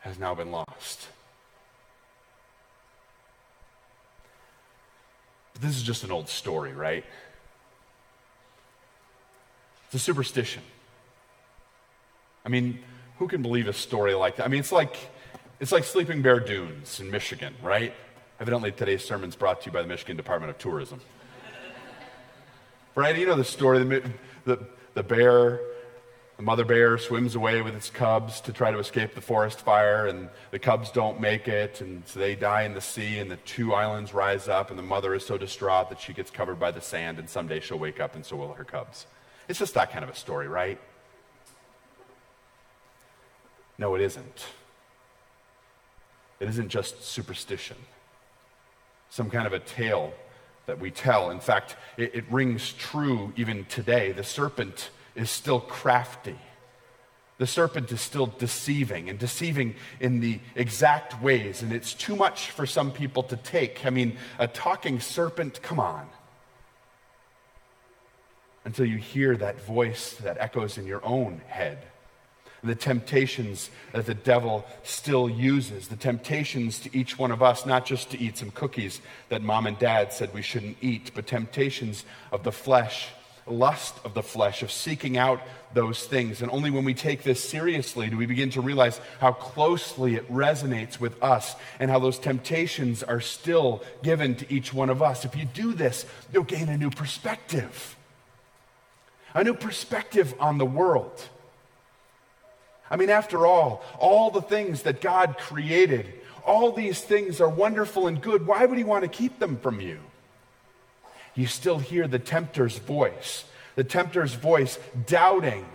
has 0.00 0.18
now 0.18 0.34
been 0.34 0.50
lost. 0.50 1.08
But 5.52 5.62
this 5.62 5.76
is 5.76 5.82
just 5.82 6.02
an 6.02 6.10
old 6.10 6.28
story, 6.28 6.72
right? 6.72 7.04
It's 9.86 9.94
a 9.94 9.98
superstition. 9.98 10.62
I 12.44 12.48
mean, 12.48 12.80
who 13.18 13.28
can 13.28 13.42
believe 13.42 13.68
a 13.68 13.72
story 13.72 14.14
like 14.14 14.36
that? 14.36 14.44
I 14.44 14.48
mean, 14.48 14.60
it's 14.60 14.72
like, 14.72 14.96
it's 15.58 15.72
like 15.72 15.84
Sleeping 15.84 16.22
Bear 16.22 16.40
Dunes 16.40 17.00
in 17.00 17.10
Michigan, 17.10 17.54
right? 17.62 17.94
Evidently, 18.40 18.72
today's 18.72 19.04
sermon 19.04 19.30
is 19.30 19.36
brought 19.36 19.62
to 19.62 19.66
you 19.66 19.72
by 19.72 19.80
the 19.80 19.88
Michigan 19.88 20.16
Department 20.16 20.50
of 20.50 20.58
Tourism. 20.58 21.00
right? 22.94 23.16
You 23.16 23.26
know 23.26 23.36
the 23.36 23.44
story 23.44 23.82
the, 23.82 24.10
the, 24.44 24.66
the 24.92 25.02
bear, 25.02 25.60
the 26.36 26.42
mother 26.42 26.66
bear 26.66 26.98
swims 26.98 27.34
away 27.34 27.62
with 27.62 27.74
its 27.74 27.88
cubs 27.88 28.42
to 28.42 28.52
try 28.52 28.70
to 28.70 28.78
escape 28.78 29.14
the 29.14 29.22
forest 29.22 29.60
fire, 29.60 30.06
and 30.06 30.28
the 30.50 30.58
cubs 30.58 30.90
don't 30.90 31.20
make 31.20 31.48
it, 31.48 31.80
and 31.80 32.06
so 32.06 32.20
they 32.20 32.34
die 32.34 32.64
in 32.64 32.74
the 32.74 32.80
sea, 32.82 33.18
and 33.18 33.30
the 33.30 33.36
two 33.38 33.72
islands 33.72 34.12
rise 34.12 34.48
up, 34.48 34.68
and 34.68 34.78
the 34.78 34.82
mother 34.82 35.14
is 35.14 35.24
so 35.24 35.38
distraught 35.38 35.88
that 35.88 35.98
she 35.98 36.12
gets 36.12 36.30
covered 36.30 36.60
by 36.60 36.70
the 36.70 36.82
sand, 36.82 37.18
and 37.18 37.30
someday 37.30 37.60
she'll 37.60 37.78
wake 37.78 37.98
up, 37.98 38.14
and 38.14 38.26
so 38.26 38.36
will 38.36 38.52
her 38.52 38.64
cubs. 38.64 39.06
It's 39.48 39.58
just 39.58 39.72
that 39.72 39.90
kind 39.90 40.04
of 40.04 40.10
a 40.10 40.14
story, 40.14 40.48
right? 40.48 40.78
No, 43.78 43.94
it 43.94 44.02
isn't. 44.02 44.46
It 46.40 46.48
isn't 46.48 46.68
just 46.68 47.02
superstition, 47.02 47.76
some 49.08 49.30
kind 49.30 49.46
of 49.46 49.52
a 49.52 49.58
tale 49.58 50.12
that 50.66 50.78
we 50.78 50.90
tell. 50.90 51.30
In 51.30 51.40
fact, 51.40 51.76
it, 51.96 52.14
it 52.14 52.24
rings 52.30 52.72
true 52.72 53.32
even 53.36 53.64
today. 53.66 54.12
The 54.12 54.24
serpent 54.24 54.90
is 55.14 55.30
still 55.30 55.60
crafty. 55.60 56.36
The 57.38 57.46
serpent 57.46 57.92
is 57.92 58.00
still 58.00 58.26
deceiving 58.26 59.10
and 59.10 59.18
deceiving 59.18 59.74
in 60.00 60.20
the 60.20 60.40
exact 60.54 61.22
ways, 61.22 61.62
and 61.62 61.72
it's 61.72 61.92
too 61.92 62.16
much 62.16 62.50
for 62.50 62.66
some 62.66 62.90
people 62.90 63.22
to 63.24 63.36
take. 63.36 63.84
I 63.84 63.90
mean, 63.90 64.16
a 64.38 64.48
talking 64.48 65.00
serpent, 65.00 65.60
come 65.62 65.78
on. 65.78 66.08
Until 68.64 68.86
you 68.86 68.96
hear 68.96 69.36
that 69.36 69.60
voice 69.64 70.14
that 70.14 70.38
echoes 70.40 70.78
in 70.78 70.86
your 70.86 71.04
own 71.04 71.42
head 71.46 71.78
the 72.66 72.74
temptations 72.74 73.70
that 73.92 74.06
the 74.06 74.14
devil 74.14 74.64
still 74.82 75.28
uses, 75.28 75.88
the 75.88 75.96
temptations 75.96 76.78
to 76.80 76.96
each 76.96 77.18
one 77.18 77.30
of 77.30 77.42
us, 77.42 77.66
not 77.66 77.86
just 77.86 78.10
to 78.10 78.20
eat 78.20 78.38
some 78.38 78.50
cookies 78.50 79.00
that 79.28 79.42
mom 79.42 79.66
and 79.66 79.78
dad 79.78 80.12
said 80.12 80.32
we 80.34 80.42
shouldn't 80.42 80.76
eat, 80.80 81.10
but 81.14 81.26
temptations 81.26 82.04
of 82.32 82.42
the 82.42 82.52
flesh, 82.52 83.08
lust 83.46 83.94
of 84.04 84.14
the 84.14 84.22
flesh, 84.22 84.62
of 84.62 84.70
seeking 84.70 85.16
out 85.16 85.40
those 85.72 86.04
things. 86.04 86.42
And 86.42 86.50
only 86.50 86.70
when 86.70 86.84
we 86.84 86.94
take 86.94 87.22
this 87.22 87.42
seriously 87.42 88.08
do 88.08 88.16
we 88.16 88.26
begin 88.26 88.50
to 88.50 88.60
realize 88.60 89.00
how 89.20 89.32
closely 89.32 90.16
it 90.16 90.30
resonates 90.30 90.98
with 90.98 91.22
us 91.22 91.54
and 91.78 91.90
how 91.90 91.98
those 91.98 92.18
temptations 92.18 93.02
are 93.02 93.20
still 93.20 93.82
given 94.02 94.34
to 94.36 94.52
each 94.52 94.72
one 94.74 94.90
of 94.90 95.02
us. 95.02 95.24
If 95.24 95.36
you 95.36 95.44
do 95.44 95.74
this, 95.74 96.06
you'll 96.32 96.44
gain 96.44 96.68
a 96.68 96.76
new 96.76 96.90
perspective, 96.90 97.96
a 99.34 99.44
new 99.44 99.54
perspective 99.54 100.34
on 100.40 100.58
the 100.58 100.66
world 100.66 101.28
I 102.90 102.96
mean, 102.96 103.10
after 103.10 103.46
all, 103.46 103.82
all 103.98 104.30
the 104.30 104.42
things 104.42 104.82
that 104.82 105.00
God 105.00 105.38
created, 105.38 106.12
all 106.44 106.72
these 106.72 107.00
things 107.00 107.40
are 107.40 107.48
wonderful 107.48 108.06
and 108.06 108.20
good. 108.20 108.46
Why 108.46 108.64
would 108.64 108.78
He 108.78 108.84
want 108.84 109.02
to 109.02 109.08
keep 109.08 109.38
them 109.38 109.56
from 109.56 109.80
you? 109.80 109.98
You 111.34 111.46
still 111.46 111.78
hear 111.78 112.08
the 112.08 112.18
tempter's 112.18 112.78
voice, 112.78 113.44
the 113.74 113.84
tempter's 113.84 114.34
voice 114.34 114.78
doubting 115.06 115.66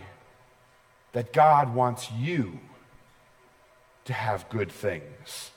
that 1.13 1.33
God 1.33 1.75
wants 1.75 2.09
you 2.11 2.59
to 4.05 4.13
have 4.13 4.49
good 4.49 4.71
things. 4.71 5.51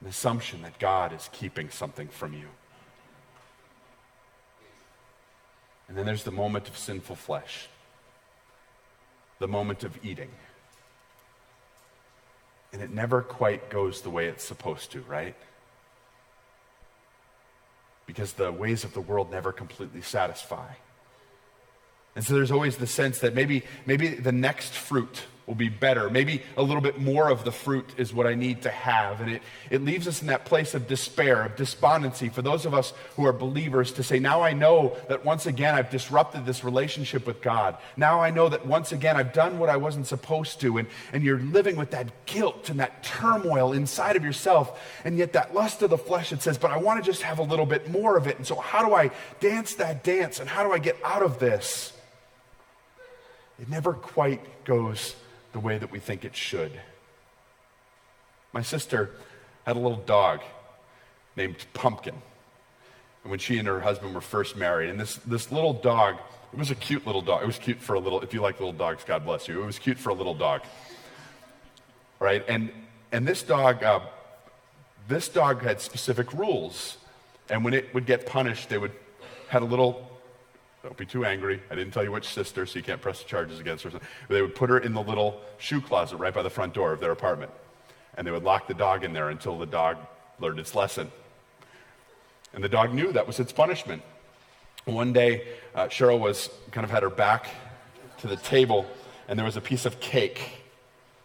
An 0.00 0.08
assumption 0.08 0.62
that 0.62 0.78
God 0.78 1.12
is 1.14 1.30
keeping 1.32 1.70
something 1.70 2.08
from 2.08 2.34
you. 2.34 2.48
And 5.88 5.96
then 5.96 6.04
there's 6.04 6.24
the 6.24 6.30
moment 6.30 6.68
of 6.68 6.76
sinful 6.76 7.16
flesh, 7.16 7.68
the 9.44 9.48
moment 9.48 9.84
of 9.84 10.02
eating. 10.02 10.30
And 12.72 12.80
it 12.80 12.90
never 12.90 13.20
quite 13.20 13.68
goes 13.68 14.00
the 14.00 14.08
way 14.08 14.26
it's 14.28 14.42
supposed 14.42 14.90
to, 14.92 15.02
right? 15.02 15.36
Because 18.06 18.32
the 18.32 18.50
ways 18.50 18.84
of 18.84 18.94
the 18.94 19.02
world 19.02 19.30
never 19.30 19.52
completely 19.52 20.00
satisfy. 20.00 20.72
And 22.16 22.24
so 22.24 22.32
there's 22.32 22.50
always 22.50 22.78
the 22.78 22.86
sense 22.86 23.18
that 23.18 23.34
maybe, 23.34 23.64
maybe 23.84 24.08
the 24.14 24.32
next 24.32 24.72
fruit 24.72 25.24
will 25.46 25.54
be 25.54 25.68
better. 25.68 26.08
Maybe 26.08 26.42
a 26.56 26.62
little 26.62 26.80
bit 26.80 26.98
more 26.98 27.28
of 27.28 27.44
the 27.44 27.52
fruit 27.52 27.86
is 27.98 28.14
what 28.14 28.26
I 28.26 28.34
need 28.34 28.62
to 28.62 28.70
have. 28.70 29.20
And 29.20 29.30
it, 29.30 29.42
it 29.70 29.84
leaves 29.84 30.08
us 30.08 30.22
in 30.22 30.28
that 30.28 30.46
place 30.46 30.74
of 30.74 30.86
despair, 30.86 31.42
of 31.44 31.56
despondency 31.56 32.30
for 32.30 32.40
those 32.40 32.64
of 32.64 32.72
us 32.72 32.94
who 33.16 33.26
are 33.26 33.32
believers 33.32 33.92
to 33.92 34.02
say, 34.02 34.18
now 34.18 34.40
I 34.40 34.54
know 34.54 34.96
that 35.08 35.24
once 35.24 35.44
again 35.46 35.74
I've 35.74 35.90
disrupted 35.90 36.46
this 36.46 36.64
relationship 36.64 37.26
with 37.26 37.42
God. 37.42 37.76
Now 37.96 38.20
I 38.20 38.30
know 38.30 38.48
that 38.48 38.66
once 38.66 38.92
again 38.92 39.16
I've 39.16 39.34
done 39.34 39.58
what 39.58 39.68
I 39.68 39.76
wasn't 39.76 40.06
supposed 40.06 40.60
to. 40.60 40.78
And, 40.78 40.88
and 41.12 41.22
you're 41.22 41.40
living 41.40 41.76
with 41.76 41.90
that 41.90 42.24
guilt 42.24 42.70
and 42.70 42.80
that 42.80 43.02
turmoil 43.02 43.72
inside 43.72 44.16
of 44.16 44.24
yourself. 44.24 44.80
And 45.04 45.18
yet 45.18 45.34
that 45.34 45.54
lust 45.54 45.82
of 45.82 45.90
the 45.90 45.98
flesh, 45.98 46.32
it 46.32 46.40
says, 46.40 46.56
but 46.56 46.70
I 46.70 46.78
want 46.78 47.04
to 47.04 47.10
just 47.10 47.22
have 47.22 47.38
a 47.38 47.42
little 47.42 47.66
bit 47.66 47.90
more 47.90 48.16
of 48.16 48.26
it. 48.26 48.38
And 48.38 48.46
so 48.46 48.56
how 48.56 48.86
do 48.86 48.94
I 48.94 49.10
dance 49.40 49.74
that 49.74 50.02
dance? 50.04 50.40
And 50.40 50.48
how 50.48 50.64
do 50.64 50.72
I 50.72 50.78
get 50.78 50.96
out 51.04 51.22
of 51.22 51.38
this? 51.38 51.92
It 53.60 53.68
never 53.68 53.92
quite 53.92 54.64
goes 54.64 55.14
the 55.54 55.60
way 55.60 55.78
that 55.78 55.90
we 55.90 56.00
think 56.00 56.24
it 56.24 56.36
should. 56.36 56.72
My 58.52 58.60
sister 58.60 59.10
had 59.64 59.76
a 59.76 59.78
little 59.78 59.98
dog 59.98 60.40
named 61.36 61.64
Pumpkin. 61.72 62.16
And 63.22 63.30
when 63.30 63.38
she 63.38 63.58
and 63.58 63.66
her 63.66 63.80
husband 63.80 64.14
were 64.14 64.20
first 64.20 64.56
married, 64.56 64.90
and 64.90 65.00
this, 65.00 65.14
this 65.24 65.50
little 65.50 65.72
dog, 65.72 66.16
it 66.52 66.58
was 66.58 66.70
a 66.72 66.74
cute 66.74 67.06
little 67.06 67.22
dog. 67.22 67.42
It 67.42 67.46
was 67.46 67.58
cute 67.58 67.80
for 67.80 67.94
a 67.94 68.00
little, 68.00 68.20
if 68.20 68.34
you 68.34 68.42
like 68.42 68.58
little 68.58 68.72
dogs, 68.72 69.04
God 69.04 69.24
bless 69.24 69.48
you. 69.48 69.62
It 69.62 69.64
was 69.64 69.78
cute 69.78 69.96
for 69.96 70.10
a 70.10 70.14
little 70.14 70.34
dog. 70.34 70.62
Right? 72.18 72.44
And, 72.48 72.70
and 73.12 73.26
this 73.26 73.44
dog, 73.44 73.82
uh, 73.84 74.00
this 75.06 75.28
dog 75.28 75.62
had 75.62 75.80
specific 75.80 76.32
rules. 76.32 76.98
And 77.48 77.64
when 77.64 77.74
it 77.74 77.94
would 77.94 78.06
get 78.06 78.26
punished, 78.26 78.68
they 78.68 78.78
would 78.78 78.92
had 79.48 79.62
a 79.62 79.66
little 79.66 80.13
don't 80.84 80.96
be 80.98 81.06
too 81.06 81.24
angry. 81.24 81.62
I 81.70 81.74
didn't 81.74 81.94
tell 81.94 82.04
you 82.04 82.12
which 82.12 82.28
sister, 82.28 82.66
so 82.66 82.78
you 82.78 82.84
can't 82.84 83.00
press 83.00 83.22
the 83.22 83.24
charges 83.24 83.58
against 83.58 83.84
her. 83.84 83.90
They 84.28 84.42
would 84.42 84.54
put 84.54 84.68
her 84.68 84.78
in 84.78 84.92
the 84.92 85.02
little 85.02 85.40
shoe 85.56 85.80
closet 85.80 86.18
right 86.18 86.32
by 86.32 86.42
the 86.42 86.50
front 86.50 86.74
door 86.74 86.92
of 86.92 87.00
their 87.00 87.10
apartment. 87.10 87.50
And 88.18 88.26
they 88.26 88.30
would 88.30 88.44
lock 88.44 88.68
the 88.68 88.74
dog 88.74 89.02
in 89.02 89.14
there 89.14 89.30
until 89.30 89.58
the 89.58 89.64
dog 89.64 89.96
learned 90.38 90.58
its 90.58 90.74
lesson. 90.74 91.10
And 92.52 92.62
the 92.62 92.68
dog 92.68 92.92
knew 92.92 93.12
that 93.12 93.26
was 93.26 93.40
its 93.40 93.50
punishment. 93.50 94.02
One 94.84 95.14
day, 95.14 95.48
uh, 95.74 95.86
Cheryl 95.86 96.20
was 96.20 96.50
kind 96.70 96.84
of 96.84 96.90
had 96.90 97.02
her 97.02 97.08
back 97.08 97.48
to 98.18 98.26
the 98.26 98.36
table, 98.36 98.84
and 99.26 99.38
there 99.38 99.46
was 99.46 99.56
a 99.56 99.62
piece 99.62 99.86
of 99.86 100.00
cake 100.00 100.60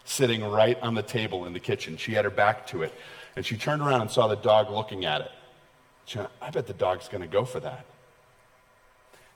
sitting 0.04 0.42
right 0.42 0.80
on 0.80 0.94
the 0.94 1.02
table 1.02 1.44
in 1.44 1.52
the 1.52 1.60
kitchen. 1.60 1.98
She 1.98 2.12
had 2.12 2.24
her 2.24 2.30
back 2.30 2.66
to 2.68 2.82
it, 2.82 2.94
and 3.36 3.44
she 3.44 3.58
turned 3.58 3.82
around 3.82 4.00
and 4.00 4.10
saw 4.10 4.26
the 4.26 4.36
dog 4.36 4.70
looking 4.70 5.04
at 5.04 5.20
it. 5.20 5.30
She 6.06 6.16
went, 6.16 6.30
I 6.40 6.48
bet 6.48 6.66
the 6.66 6.72
dog's 6.72 7.08
going 7.08 7.20
to 7.20 7.28
go 7.28 7.44
for 7.44 7.60
that. 7.60 7.84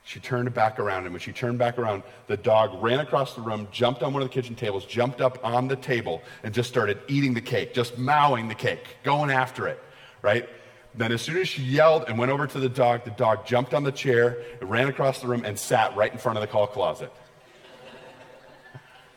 She 0.07 0.19
turned 0.19 0.53
back 0.53 0.79
around, 0.79 1.05
and 1.05 1.13
when 1.13 1.19
she 1.19 1.31
turned 1.31 1.57
back 1.57 1.79
around, 1.79 2.03
the 2.27 2.37
dog 2.37 2.79
ran 2.81 2.99
across 2.99 3.33
the 3.33 3.41
room, 3.41 3.67
jumped 3.71 4.03
on 4.03 4.13
one 4.13 4.21
of 4.21 4.29
the 4.29 4.33
kitchen 4.33 4.53
tables, 4.53 4.85
jumped 4.85 5.19
up 5.19 5.43
on 5.43 5.67
the 5.67 5.75
table, 5.75 6.21
and 6.43 6.53
just 6.53 6.69
started 6.69 6.99
eating 7.07 7.33
the 7.33 7.41
cake, 7.41 7.73
just 7.73 7.97
mowing 7.97 8.47
the 8.47 8.53
cake, 8.53 8.97
going 9.01 9.31
after 9.31 9.67
it, 9.67 9.81
right? 10.21 10.47
Then, 10.93 11.11
as 11.11 11.23
soon 11.23 11.37
as 11.37 11.47
she 11.47 11.63
yelled 11.63 12.05
and 12.07 12.19
went 12.19 12.31
over 12.31 12.45
to 12.45 12.59
the 12.59 12.69
dog, 12.69 13.03
the 13.03 13.09
dog 13.09 13.47
jumped 13.47 13.73
on 13.73 13.83
the 13.83 13.91
chair, 13.91 14.37
ran 14.61 14.87
across 14.89 15.21
the 15.21 15.27
room, 15.27 15.43
and 15.43 15.57
sat 15.57 15.95
right 15.95 16.11
in 16.11 16.19
front 16.19 16.37
of 16.37 16.41
the 16.41 16.47
call 16.47 16.67
closet. 16.67 17.11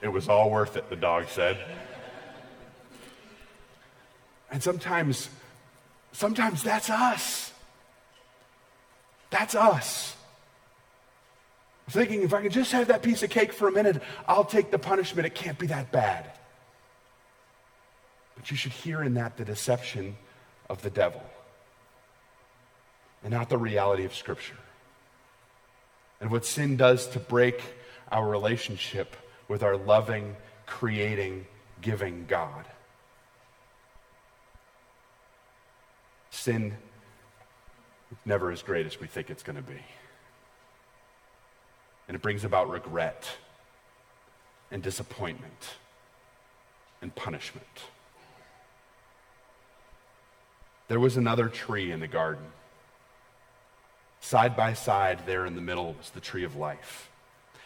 it 0.00 0.08
was 0.08 0.26
all 0.26 0.50
worth 0.50 0.78
it, 0.78 0.88
the 0.88 0.96
dog 0.96 1.28
said. 1.28 1.58
And 4.50 4.62
sometimes, 4.62 5.28
sometimes 6.12 6.62
that's 6.62 6.88
us. 6.88 7.52
That's 9.28 9.54
us 9.54 10.14
thinking 11.90 12.22
if 12.22 12.34
I 12.34 12.42
can 12.42 12.50
just 12.50 12.72
have 12.72 12.88
that 12.88 13.02
piece 13.02 13.22
of 13.22 13.30
cake 13.30 13.52
for 13.52 13.68
a 13.68 13.72
minute, 13.72 14.02
I'll 14.26 14.44
take 14.44 14.70
the 14.70 14.78
punishment. 14.78 15.26
It 15.26 15.34
can't 15.34 15.58
be 15.58 15.66
that 15.68 15.90
bad. 15.90 16.30
But 18.36 18.50
you 18.50 18.56
should 18.56 18.72
hear 18.72 19.02
in 19.02 19.14
that 19.14 19.36
the 19.36 19.44
deception 19.44 20.16
of 20.68 20.82
the 20.82 20.90
devil 20.90 21.22
and 23.22 23.32
not 23.32 23.48
the 23.48 23.58
reality 23.58 24.04
of 24.04 24.14
Scripture. 24.14 24.58
And 26.20 26.30
what 26.30 26.44
sin 26.44 26.76
does 26.76 27.06
to 27.08 27.18
break 27.18 27.62
our 28.10 28.28
relationship 28.28 29.16
with 29.48 29.62
our 29.62 29.76
loving, 29.76 30.36
creating, 30.66 31.46
giving 31.80 32.26
God. 32.26 32.64
Sin 36.30 36.76
is 38.12 38.18
never 38.24 38.50
as 38.50 38.62
great 38.62 38.86
as 38.86 39.00
we 39.00 39.06
think 39.06 39.30
it's 39.30 39.42
going 39.42 39.56
to 39.56 39.62
be 39.62 39.82
and 42.08 42.14
it 42.14 42.22
brings 42.22 42.42
about 42.42 42.70
regret 42.70 43.28
and 44.70 44.82
disappointment 44.82 45.76
and 47.00 47.14
punishment. 47.14 47.66
There 50.88 50.98
was 50.98 51.16
another 51.16 51.48
tree 51.48 51.92
in 51.92 52.00
the 52.00 52.08
garden. 52.08 52.46
Side 54.20 54.56
by 54.56 54.72
side, 54.72 55.20
there 55.26 55.46
in 55.46 55.54
the 55.54 55.60
middle, 55.60 55.94
was 55.94 56.10
the 56.10 56.20
tree 56.20 56.44
of 56.44 56.56
life. 56.56 57.10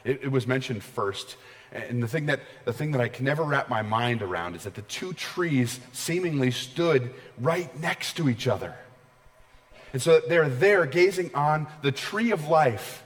It, 0.04 0.24
it, 0.24 0.32
was 0.32 0.46
mentioned 0.46 0.82
first. 0.82 1.36
And 1.70 2.02
the 2.02 2.08
thing, 2.08 2.26
that, 2.26 2.40
the 2.64 2.72
thing 2.72 2.90
that 2.92 3.00
I 3.00 3.08
can 3.08 3.24
never 3.24 3.44
wrap 3.44 3.68
my 3.68 3.82
mind 3.82 4.20
around 4.20 4.56
is 4.56 4.64
that 4.64 4.74
the 4.74 4.82
two 4.82 5.12
trees 5.12 5.80
seemingly 5.92 6.50
stood 6.50 7.14
right 7.38 7.74
next 7.80 8.16
to 8.16 8.28
each 8.28 8.48
other. 8.48 8.74
And 9.92 10.02
so 10.02 10.20
they're 10.28 10.48
there 10.48 10.84
gazing 10.84 11.30
on 11.34 11.68
the 11.82 11.92
tree 11.92 12.32
of 12.32 12.48
life 12.48 13.04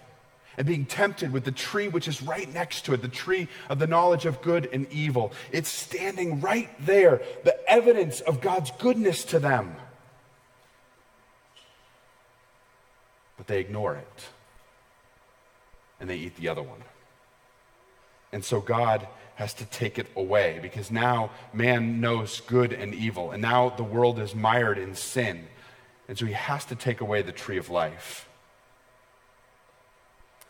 and 0.57 0.67
being 0.67 0.87
tempted 0.87 1.33
with 1.33 1.45
the 1.45 1.53
tree 1.53 1.89
which 1.89 2.09
is 2.09 2.23
right 2.23 2.53
next 2.53 2.85
to 2.87 2.95
it, 2.95 3.03
the 3.03 3.09
tree 3.09 3.49
of 3.69 3.79
the 3.79 3.87
knowledge 3.87 4.27
of 4.27 4.41
good 4.43 4.69
and 4.73 4.91
evil. 4.91 5.33
It's 5.53 5.69
standing 5.69 6.41
right 6.41 6.71
there, 6.85 7.23
the 7.45 7.59
evidence 7.71 8.21
of 8.21 8.41
God's 8.41 8.71
goodness 8.79 9.25
to 9.27 9.39
them. 9.39 9.77
But 13.37 13.47
they 13.47 13.61
ignore 13.61 13.97
it 13.97 14.29
and 16.01 16.09
they 16.09 16.17
eat 16.17 16.37
the 16.37 16.49
other 16.49 16.63
one. 16.63 16.83
And 18.33 18.45
so 18.45 18.61
God 18.61 19.07
has 19.37 19.55
to 19.55 19.65
take 19.67 19.99
it 19.99 20.07
away 20.17 20.59
because 20.63 20.91
now 20.91 21.31
man 21.53 22.01
knows 22.01 22.41
good 22.41 22.73
and 22.73 22.95
evil, 22.95 23.31
and 23.31 23.43
now 23.43 23.69
the 23.69 23.85
world 23.85 24.19
is 24.19 24.35
mired 24.35 24.79
in 24.79 24.95
sin. 24.95 25.47
And 26.09 26.17
so 26.19 26.27
he 26.27 26.33
has 26.33 26.65
to 26.67 26.75
take 26.75 27.01
away 27.01 27.23
the 27.23 27.33
tree 27.33 27.59
of 27.59 27.69
life. 27.69 28.26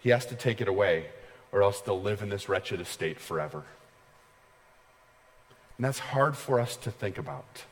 He 0.06 0.12
has 0.12 0.26
to 0.26 0.36
take 0.36 0.60
it 0.60 0.68
away, 0.68 1.06
or 1.50 1.64
else 1.64 1.80
they'll 1.80 2.00
live 2.00 2.22
in 2.22 2.28
this 2.28 2.48
wretched 2.48 2.80
estate 2.80 3.18
forever. 3.18 3.64
And 5.76 5.84
that's 5.84 5.98
hard 5.98 6.36
for 6.36 6.60
us 6.60 6.76
to 6.76 6.92
think 6.92 7.18
about. 7.18 7.64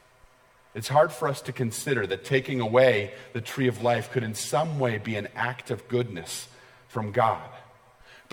It's 0.75 0.89
hard 0.89 1.13
for 1.13 1.29
us 1.29 1.41
to 1.43 1.53
consider 1.53 2.09
that 2.09 2.25
taking 2.25 2.61
away 2.61 3.15
the 3.35 3.41
tree 3.41 3.69
of 3.69 3.85
life 3.85 4.11
could 4.11 4.25
in 4.25 4.35
some 4.35 4.81
way 4.81 4.99
be 4.99 5.15
an 5.15 5.29
act 5.37 5.71
of 5.71 5.87
goodness 5.87 6.49
from 6.89 7.13
God. 7.13 7.49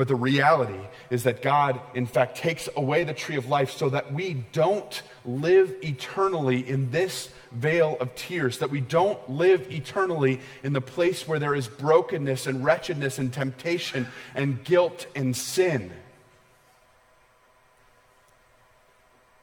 But 0.02 0.08
the 0.08 0.16
reality 0.16 0.80
is 1.12 1.26
that 1.26 1.44
God, 1.44 1.80
in 1.94 2.08
fact, 2.08 2.36
takes 2.36 2.68
away 2.76 3.04
the 3.04 3.14
tree 3.14 3.36
of 3.36 3.50
life 3.50 3.70
so 3.70 3.88
that 3.90 4.12
we 4.12 4.34
don't 4.52 5.00
live 5.26 5.76
eternally 5.84 6.68
in 6.68 6.90
this 6.90 7.30
vale 7.52 7.98
of 8.00 8.16
tears, 8.16 8.58
that 8.58 8.72
we 8.72 8.82
don't 8.82 9.30
live 9.30 9.72
eternally 9.72 10.42
in 10.64 10.74
the 10.74 10.82
place 10.82 11.28
where 11.28 11.38
there 11.38 11.54
is 11.54 11.68
brokenness 11.68 12.48
and 12.48 12.66
wretchedness 12.66 13.20
and 13.20 13.32
temptation 13.32 14.08
and 14.34 14.64
guilt 14.64 15.06
and 15.16 15.38
sin. 15.38 15.92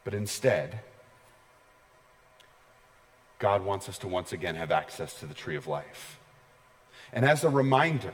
But 0.03 0.13
instead, 0.13 0.81
God 3.39 3.65
wants 3.65 3.89
us 3.89 3.99
to 3.99 4.09
once 4.09 4.33
again 4.33 4.57
have 4.57 4.73
access 4.73 5.15
to 5.21 5.27
the 5.27 5.35
tree 5.35 5.55
of 5.55 5.69
life. 5.69 6.19
And 7.13 7.25
as 7.25 7.45
a 7.45 7.49
reminder, 7.49 8.13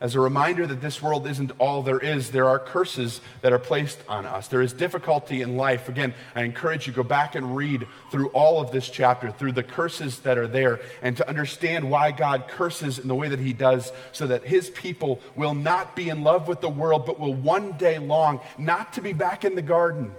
as 0.00 0.14
a 0.14 0.20
reminder 0.20 0.66
that 0.66 0.80
this 0.80 1.02
world 1.02 1.26
isn't 1.26 1.52
all 1.58 1.82
there 1.82 1.98
is. 1.98 2.30
There 2.30 2.48
are 2.48 2.58
curses 2.58 3.20
that 3.42 3.52
are 3.52 3.58
placed 3.58 3.98
on 4.08 4.24
us. 4.24 4.48
There 4.48 4.62
is 4.62 4.72
difficulty 4.72 5.42
in 5.42 5.56
life. 5.56 5.88
Again, 5.88 6.14
I 6.34 6.42
encourage 6.42 6.86
you 6.86 6.92
go 6.92 7.02
back 7.02 7.34
and 7.34 7.54
read 7.54 7.86
through 8.10 8.28
all 8.28 8.60
of 8.60 8.72
this 8.72 8.88
chapter, 8.88 9.30
through 9.30 9.52
the 9.52 9.62
curses 9.62 10.20
that 10.20 10.38
are 10.38 10.48
there, 10.48 10.80
and 11.02 11.16
to 11.18 11.28
understand 11.28 11.90
why 11.90 12.12
God 12.12 12.48
curses 12.48 12.98
in 12.98 13.08
the 13.08 13.14
way 13.14 13.28
that 13.28 13.38
he 13.38 13.52
does, 13.52 13.92
so 14.12 14.26
that 14.26 14.44
his 14.44 14.70
people 14.70 15.20
will 15.36 15.54
not 15.54 15.94
be 15.94 16.08
in 16.08 16.22
love 16.22 16.48
with 16.48 16.62
the 16.62 16.68
world, 16.68 17.04
but 17.04 17.20
will 17.20 17.34
one 17.34 17.72
day 17.72 17.98
long 17.98 18.40
not 18.56 18.94
to 18.94 19.02
be 19.02 19.12
back 19.12 19.44
in 19.44 19.54
the 19.54 19.62
garden, 19.62 20.12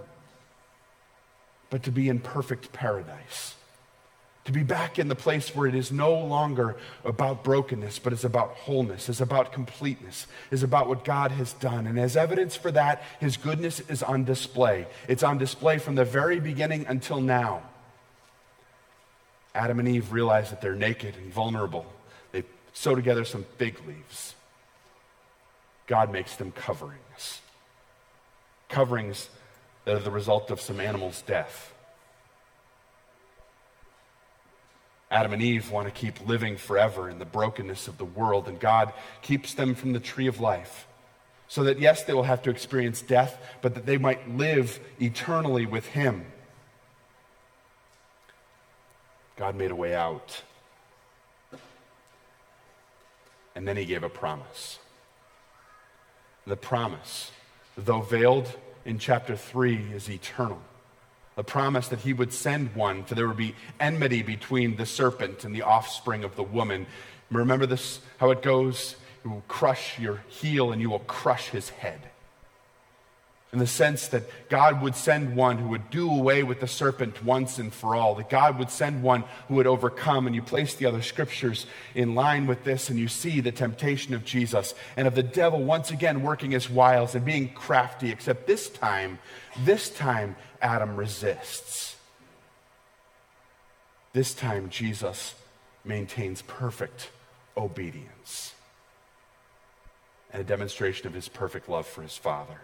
but 1.72 1.84
to 1.84 1.92
be 1.92 2.08
in 2.08 2.20
perfect 2.20 2.72
paradise. 2.72 3.56
To 4.46 4.52
be 4.52 4.64
back 4.64 4.98
in 4.98 5.08
the 5.08 5.16
place 5.16 5.56
where 5.56 5.68
it 5.68 5.76
is 5.76 5.92
no 5.92 6.16
longer 6.16 6.76
about 7.06 7.44
brokenness, 7.44 8.00
but 8.00 8.12
it's 8.12 8.24
about 8.24 8.50
wholeness, 8.56 9.08
it's 9.08 9.22
about 9.22 9.54
completeness, 9.54 10.26
is 10.50 10.64
about 10.64 10.88
what 10.88 11.06
God 11.06 11.32
has 11.32 11.54
done. 11.54 11.86
And 11.86 12.00
as 12.00 12.18
evidence 12.18 12.56
for 12.56 12.72
that, 12.72 13.04
His 13.20 13.38
goodness 13.38 13.82
is 13.82 14.02
on 14.02 14.24
display. 14.24 14.88
It's 15.08 15.22
on 15.22 15.38
display 15.38 15.78
from 15.78 15.94
the 15.94 16.06
very 16.06 16.40
beginning 16.40 16.88
until 16.88 17.22
now. 17.22 17.62
Adam 19.54 19.80
and 19.80 19.88
Eve 19.88 20.12
realize 20.12 20.50
that 20.50 20.62
they're 20.62 20.76
naked 20.76 21.16
and 21.18 21.32
vulnerable. 21.32 21.86
They 22.32 22.44
sew 22.74 22.96
together 22.96 23.26
some 23.26 23.46
fig 23.58 23.78
leaves. 23.88 24.34
God 25.86 26.12
makes 26.12 26.36
them 26.36 26.52
coverings. 26.52 27.42
Coverings 28.70 29.30
that 29.86 29.96
are 29.96 30.00
the 30.00 30.12
result 30.12 30.50
of 30.50 30.62
some 30.62 30.80
animal's 30.80 31.22
death. 31.22 31.71
Adam 35.12 35.34
and 35.34 35.42
Eve 35.42 35.70
want 35.70 35.88
to 35.88 35.92
keep 35.92 36.26
living 36.26 36.56
forever 36.56 37.10
in 37.10 37.20
the 37.20 37.26
brokenness 37.26 37.90
of 37.90 37.98
the 37.98 38.06
world, 38.06 38.48
and 38.48 38.60
God 38.60 38.94
keeps 39.22 39.54
them 39.54 39.76
from 39.76 39.92
the 39.92 40.00
tree 40.00 40.26
of 40.26 40.40
life. 40.40 40.88
So 41.50 41.66
that, 41.66 41.80
yes, 41.80 42.06
they 42.06 42.14
will 42.14 42.24
have 42.24 42.42
to 42.44 42.50
experience 42.50 43.02
death, 43.02 43.38
but 43.62 43.76
that 43.76 43.86
they 43.86 43.98
might 43.98 44.30
live 44.30 44.80
eternally 45.02 45.66
with 45.66 45.86
Him. 45.88 46.26
God 49.36 49.56
made 49.56 49.70
a 49.72 49.76
way 49.76 49.94
out. 49.94 50.44
And 53.54 53.68
then 53.68 53.76
He 53.76 53.84
gave 53.84 54.04
a 54.04 54.10
promise. 54.10 54.80
The 56.48 56.56
promise, 56.56 57.32
though 57.78 58.02
veiled 58.02 58.56
in 58.86 58.98
chapter 58.98 59.36
3, 59.36 59.92
is 59.94 60.10
eternal 60.10 60.62
a 61.38 61.44
promise 61.44 61.88
that 61.88 62.00
he 62.00 62.14
would 62.14 62.34
send 62.34 62.76
one, 62.76 63.04
for 63.04 63.16
there 63.16 63.28
would 63.28 63.38
be 63.38 63.56
enmity 63.80 64.22
between 64.22 64.76
the 64.76 64.86
serpent 64.86 65.44
and 65.44 65.56
the 65.56 65.62
offspring 65.62 66.24
of 66.24 66.36
the 66.36 66.44
woman. 66.44 66.86
Remember 67.30 67.66
this, 67.66 68.02
how 68.18 68.32
it 68.32 68.42
goes? 68.42 68.96
He 69.24 69.30
will 69.30 69.44
crush 69.48 69.98
your 69.98 70.24
heel 70.28 70.72
and 70.72 70.82
you 70.82 70.90
will 70.90 71.00
crush 71.00 71.50
his 71.50 71.70
head. 71.70 72.02
In 73.54 73.60
the 73.60 73.68
sense 73.68 74.08
that 74.10 74.24
God 74.48 74.82
would 74.82 74.96
send 74.96 75.36
one 75.36 75.58
who 75.58 75.68
would 75.70 75.90
do 75.90 76.10
away 76.10 76.42
with 76.42 76.62
the 76.62 76.68
serpent 76.68 77.22
once 77.22 77.60
and 77.60 77.74
for 77.74 77.96
all, 77.96 78.16
that 78.16 78.30
God 78.30 78.58
would 78.58 78.70
send 78.70 79.04
one 79.04 79.26
who 79.50 79.56
would 79.56 79.68
overcome. 79.68 80.26
And 80.26 80.34
you 80.34 80.42
place 80.42 80.74
the 80.76 80.86
other 80.86 81.02
scriptures 81.02 81.66
in 81.94 82.16
line 82.16 82.48
with 82.48 82.64
this, 82.64 82.90
and 82.90 82.98
you 82.98 83.10
see 83.10 83.42
the 83.42 83.52
temptation 83.52 84.14
of 84.14 84.24
Jesus 84.24 84.74
and 84.96 85.06
of 85.06 85.16
the 85.16 85.24
devil 85.24 85.62
once 85.62 85.92
again 85.92 86.24
working 86.24 86.52
his 86.52 86.70
wiles 86.70 87.14
and 87.14 87.26
being 87.26 87.54
crafty, 87.54 88.10
except 88.10 88.48
this 88.48 88.70
time, 88.70 89.20
this 89.66 89.90
time, 89.90 90.38
Adam 90.62 90.96
resists. 90.96 91.96
This 94.14 94.34
time, 94.34 94.70
Jesus 94.70 95.36
maintains 95.84 96.42
perfect 96.44 97.10
obedience 97.58 98.54
and 100.32 100.42
a 100.42 100.46
demonstration 100.46 101.08
of 101.08 101.14
his 101.14 101.28
perfect 101.28 101.68
love 101.68 101.86
for 101.86 102.02
his 102.02 102.16
Father. 102.16 102.62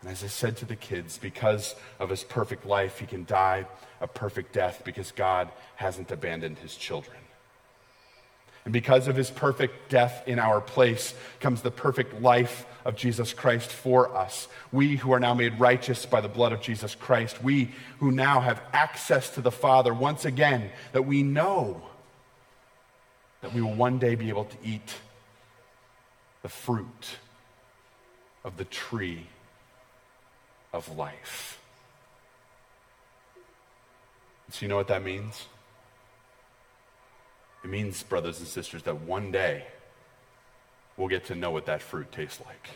And 0.00 0.10
as 0.10 0.24
I 0.24 0.26
said 0.26 0.56
to 0.58 0.64
the 0.64 0.74
kids, 0.76 1.16
because 1.18 1.76
of 2.00 2.10
his 2.10 2.24
perfect 2.24 2.66
life, 2.66 2.98
he 2.98 3.06
can 3.06 3.24
die 3.24 3.66
a 4.00 4.08
perfect 4.08 4.52
death 4.52 4.82
because 4.84 5.12
God 5.12 5.48
hasn't 5.76 6.10
abandoned 6.10 6.58
his 6.58 6.74
children. 6.74 7.18
And 8.64 8.72
because 8.72 9.08
of 9.08 9.16
his 9.16 9.30
perfect 9.30 9.90
death 9.90 10.22
in 10.26 10.38
our 10.38 10.60
place 10.60 11.14
comes 11.40 11.62
the 11.62 11.70
perfect 11.70 12.20
life 12.22 12.64
of 12.84 12.96
Jesus 12.96 13.32
Christ 13.32 13.70
for 13.70 14.14
us. 14.16 14.48
We 14.70 14.96
who 14.96 15.12
are 15.12 15.20
now 15.20 15.34
made 15.34 15.58
righteous 15.58 16.06
by 16.06 16.20
the 16.20 16.28
blood 16.28 16.52
of 16.52 16.60
Jesus 16.60 16.94
Christ, 16.94 17.42
we 17.42 17.72
who 17.98 18.10
now 18.10 18.40
have 18.40 18.62
access 18.72 19.30
to 19.30 19.40
the 19.40 19.50
Father, 19.50 19.92
once 19.92 20.24
again, 20.24 20.70
that 20.92 21.02
we 21.02 21.22
know 21.22 21.82
that 23.40 23.52
we 23.52 23.60
will 23.60 23.74
one 23.74 23.98
day 23.98 24.14
be 24.14 24.28
able 24.28 24.44
to 24.44 24.56
eat 24.64 24.94
the 26.42 26.48
fruit 26.48 27.16
of 28.44 28.56
the 28.56 28.64
tree 28.64 29.26
of 30.72 30.96
life. 30.96 31.60
So, 34.50 34.62
you 34.62 34.68
know 34.68 34.76
what 34.76 34.88
that 34.88 35.02
means? 35.02 35.46
It 37.64 37.70
means, 37.70 38.02
brothers 38.02 38.38
and 38.40 38.48
sisters, 38.48 38.82
that 38.84 39.02
one 39.02 39.30
day 39.30 39.66
we'll 40.96 41.08
get 41.08 41.26
to 41.26 41.34
know 41.34 41.50
what 41.50 41.66
that 41.66 41.80
fruit 41.80 42.10
tastes 42.10 42.40
like. 42.44 42.70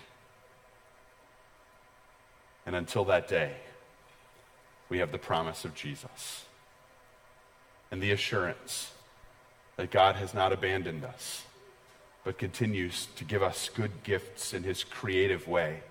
And 2.64 2.74
until 2.74 3.04
that 3.06 3.28
day, 3.28 3.56
we 4.88 4.98
have 4.98 5.12
the 5.12 5.18
promise 5.18 5.64
of 5.64 5.74
Jesus 5.74 6.44
and 7.90 8.02
the 8.02 8.12
assurance 8.12 8.92
that 9.76 9.90
God 9.90 10.16
has 10.16 10.34
not 10.34 10.52
abandoned 10.52 11.04
us, 11.04 11.44
but 12.24 12.38
continues 12.38 13.06
to 13.16 13.24
give 13.24 13.42
us 13.42 13.68
good 13.68 14.02
gifts 14.02 14.52
in 14.52 14.62
his 14.62 14.82
creative 14.82 15.46
way, 15.46 15.82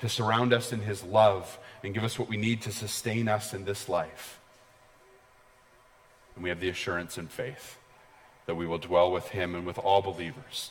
to 0.00 0.08
surround 0.08 0.52
us 0.52 0.72
in 0.72 0.80
his 0.80 1.02
love 1.02 1.58
and 1.82 1.94
give 1.94 2.04
us 2.04 2.18
what 2.18 2.28
we 2.28 2.36
need 2.36 2.62
to 2.62 2.72
sustain 2.72 3.28
us 3.28 3.54
in 3.54 3.64
this 3.64 3.88
life. 3.88 4.37
And 6.38 6.44
we 6.44 6.50
have 6.50 6.60
the 6.60 6.68
assurance 6.68 7.18
and 7.18 7.28
faith 7.28 7.78
that 8.46 8.54
we 8.54 8.64
will 8.64 8.78
dwell 8.78 9.10
with 9.10 9.30
him 9.30 9.56
and 9.56 9.66
with 9.66 9.76
all 9.76 10.00
believers 10.00 10.70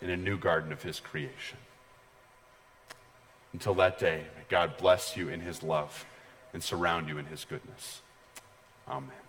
in 0.00 0.10
a 0.10 0.16
new 0.16 0.38
garden 0.38 0.70
of 0.70 0.84
his 0.84 1.00
creation. 1.00 1.58
Until 3.52 3.74
that 3.74 3.98
day, 3.98 4.26
may 4.36 4.44
God 4.48 4.76
bless 4.76 5.16
you 5.16 5.28
in 5.28 5.40
his 5.40 5.64
love 5.64 6.06
and 6.52 6.62
surround 6.62 7.08
you 7.08 7.18
in 7.18 7.26
his 7.26 7.44
goodness. 7.44 8.00
Amen. 8.88 9.25